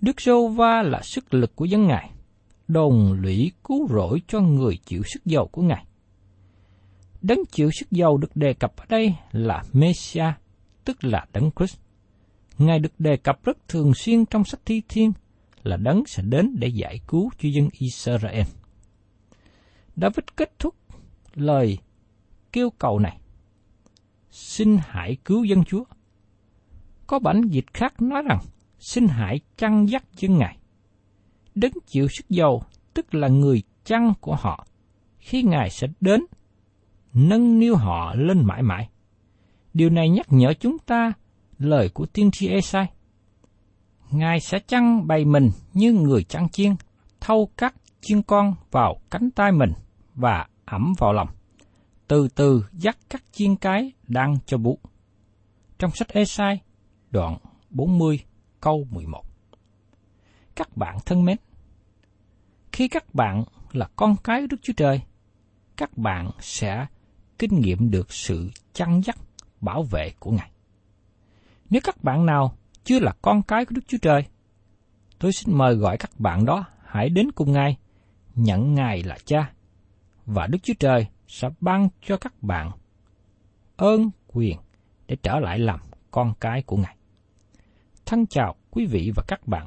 Đức 0.00 0.20
Giô-va 0.20 0.82
là 0.82 1.00
sức 1.02 1.34
lực 1.34 1.56
của 1.56 1.64
dân 1.64 1.86
Ngài, 1.86 2.10
đồng 2.68 3.12
lũy 3.12 3.52
cứu 3.64 3.88
rỗi 3.88 4.22
cho 4.28 4.40
người 4.40 4.78
chịu 4.86 5.02
sức 5.14 5.24
dầu 5.24 5.48
của 5.52 5.62
Ngài. 5.62 5.84
Đấng 7.22 7.38
chịu 7.50 7.70
sức 7.70 7.90
dầu 7.90 8.16
được 8.16 8.36
đề 8.36 8.54
cập 8.54 8.76
ở 8.76 8.84
đây 8.88 9.14
là 9.32 9.62
Messiah, 9.72 10.34
tức 10.84 11.04
là 11.04 11.26
Đấng 11.32 11.50
Christ. 11.56 11.78
Ngài 12.58 12.78
được 12.78 12.92
đề 12.98 13.16
cập 13.16 13.44
rất 13.44 13.68
thường 13.68 13.94
xuyên 13.94 14.26
trong 14.26 14.44
sách 14.44 14.60
thi 14.64 14.82
thiên 14.88 15.12
là 15.62 15.76
Đấng 15.76 16.02
sẽ 16.06 16.22
đến 16.22 16.54
để 16.58 16.68
giải 16.68 17.00
cứu 17.08 17.30
cho 17.38 17.48
dân 17.48 17.68
Israel. 17.78 18.46
David 19.96 20.24
kết 20.36 20.58
thúc 20.58 20.74
lời 21.34 21.78
kêu 22.52 22.70
cầu 22.70 22.98
này. 22.98 23.18
Xin 24.30 24.78
hãy 24.80 25.16
cứu 25.24 25.44
dân 25.44 25.64
Chúa. 25.64 25.84
Có 27.06 27.18
bản 27.18 27.42
dịch 27.42 27.74
khác 27.74 28.02
nói 28.02 28.22
rằng, 28.28 28.38
xin 28.78 29.06
hãy 29.08 29.40
chăn 29.56 29.88
dắt 29.88 30.04
dân 30.16 30.38
Ngài. 30.38 30.56
Đấng 31.54 31.72
chịu 31.86 32.08
sức 32.08 32.28
dầu, 32.28 32.62
tức 32.94 33.14
là 33.14 33.28
người 33.28 33.62
chăn 33.84 34.12
của 34.20 34.34
họ, 34.34 34.66
khi 35.18 35.42
Ngài 35.42 35.70
sẽ 35.70 35.86
đến, 36.00 36.20
nâng 37.14 37.58
niu 37.58 37.76
họ 37.76 38.14
lên 38.14 38.44
mãi 38.44 38.62
mãi. 38.62 38.88
Điều 39.74 39.90
này 39.90 40.08
nhắc 40.08 40.26
nhở 40.30 40.54
chúng 40.60 40.78
ta 40.78 41.12
lời 41.58 41.88
của 41.88 42.06
tiên 42.06 42.30
tri 42.30 42.48
Esai. 42.48 42.86
Ngài 44.10 44.40
sẽ 44.40 44.58
chăn 44.58 45.06
bày 45.06 45.24
mình 45.24 45.50
như 45.74 45.92
người 45.92 46.24
chăn 46.24 46.48
chiên, 46.48 46.72
thâu 47.20 47.48
các 47.56 47.74
chiên 48.00 48.22
con 48.22 48.54
vào 48.70 48.96
cánh 49.10 49.30
tay 49.30 49.52
mình 49.52 49.72
và 50.14 50.46
ẩm 50.64 50.92
vào 50.98 51.12
lòng. 51.12 51.28
Từ 52.08 52.28
từ 52.28 52.64
dắt 52.72 52.98
các 53.10 53.22
chiên 53.32 53.56
cái 53.56 53.92
đang 54.08 54.36
cho 54.46 54.58
bú. 54.58 54.78
Trong 55.78 55.90
sách 55.90 56.08
Esai, 56.08 56.60
đoạn 57.10 57.38
40, 57.70 58.20
câu 58.60 58.86
11. 58.90 59.31
Các 60.54 60.76
bạn 60.76 60.98
thân 61.06 61.24
mến, 61.24 61.36
khi 62.72 62.88
các 62.88 63.14
bạn 63.14 63.44
là 63.72 63.88
con 63.96 64.16
cái 64.24 64.40
của 64.40 64.46
Đức 64.50 64.56
Chúa 64.62 64.72
Trời, 64.76 65.00
các 65.76 65.98
bạn 65.98 66.30
sẽ 66.40 66.86
kinh 67.38 67.60
nghiệm 67.60 67.90
được 67.90 68.12
sự 68.12 68.50
chăn 68.72 69.00
dắt, 69.04 69.16
bảo 69.60 69.82
vệ 69.82 70.12
của 70.20 70.30
Ngài. 70.30 70.50
Nếu 71.70 71.80
các 71.84 72.04
bạn 72.04 72.26
nào 72.26 72.56
chưa 72.84 72.98
là 73.00 73.12
con 73.22 73.42
cái 73.42 73.64
của 73.64 73.72
Đức 73.74 73.82
Chúa 73.86 73.98
Trời, 74.02 74.24
tôi 75.18 75.32
xin 75.32 75.54
mời 75.58 75.74
gọi 75.74 75.96
các 75.98 76.10
bạn 76.18 76.44
đó 76.44 76.64
hãy 76.84 77.08
đến 77.08 77.32
cùng 77.32 77.52
Ngài, 77.52 77.76
nhận 78.34 78.74
Ngài 78.74 79.02
là 79.02 79.18
cha, 79.24 79.52
và 80.26 80.46
Đức 80.46 80.58
Chúa 80.62 80.74
Trời 80.80 81.06
sẽ 81.28 81.48
ban 81.60 81.88
cho 82.02 82.16
các 82.16 82.42
bạn 82.42 82.70
ơn 83.76 84.10
quyền 84.26 84.58
để 85.06 85.16
trở 85.22 85.38
lại 85.38 85.58
làm 85.58 85.80
con 86.10 86.34
cái 86.40 86.62
của 86.62 86.76
Ngài. 86.76 86.96
Thân 88.06 88.26
chào 88.26 88.54
quý 88.70 88.86
vị 88.86 89.12
và 89.16 89.22
các 89.28 89.46
bạn. 89.46 89.66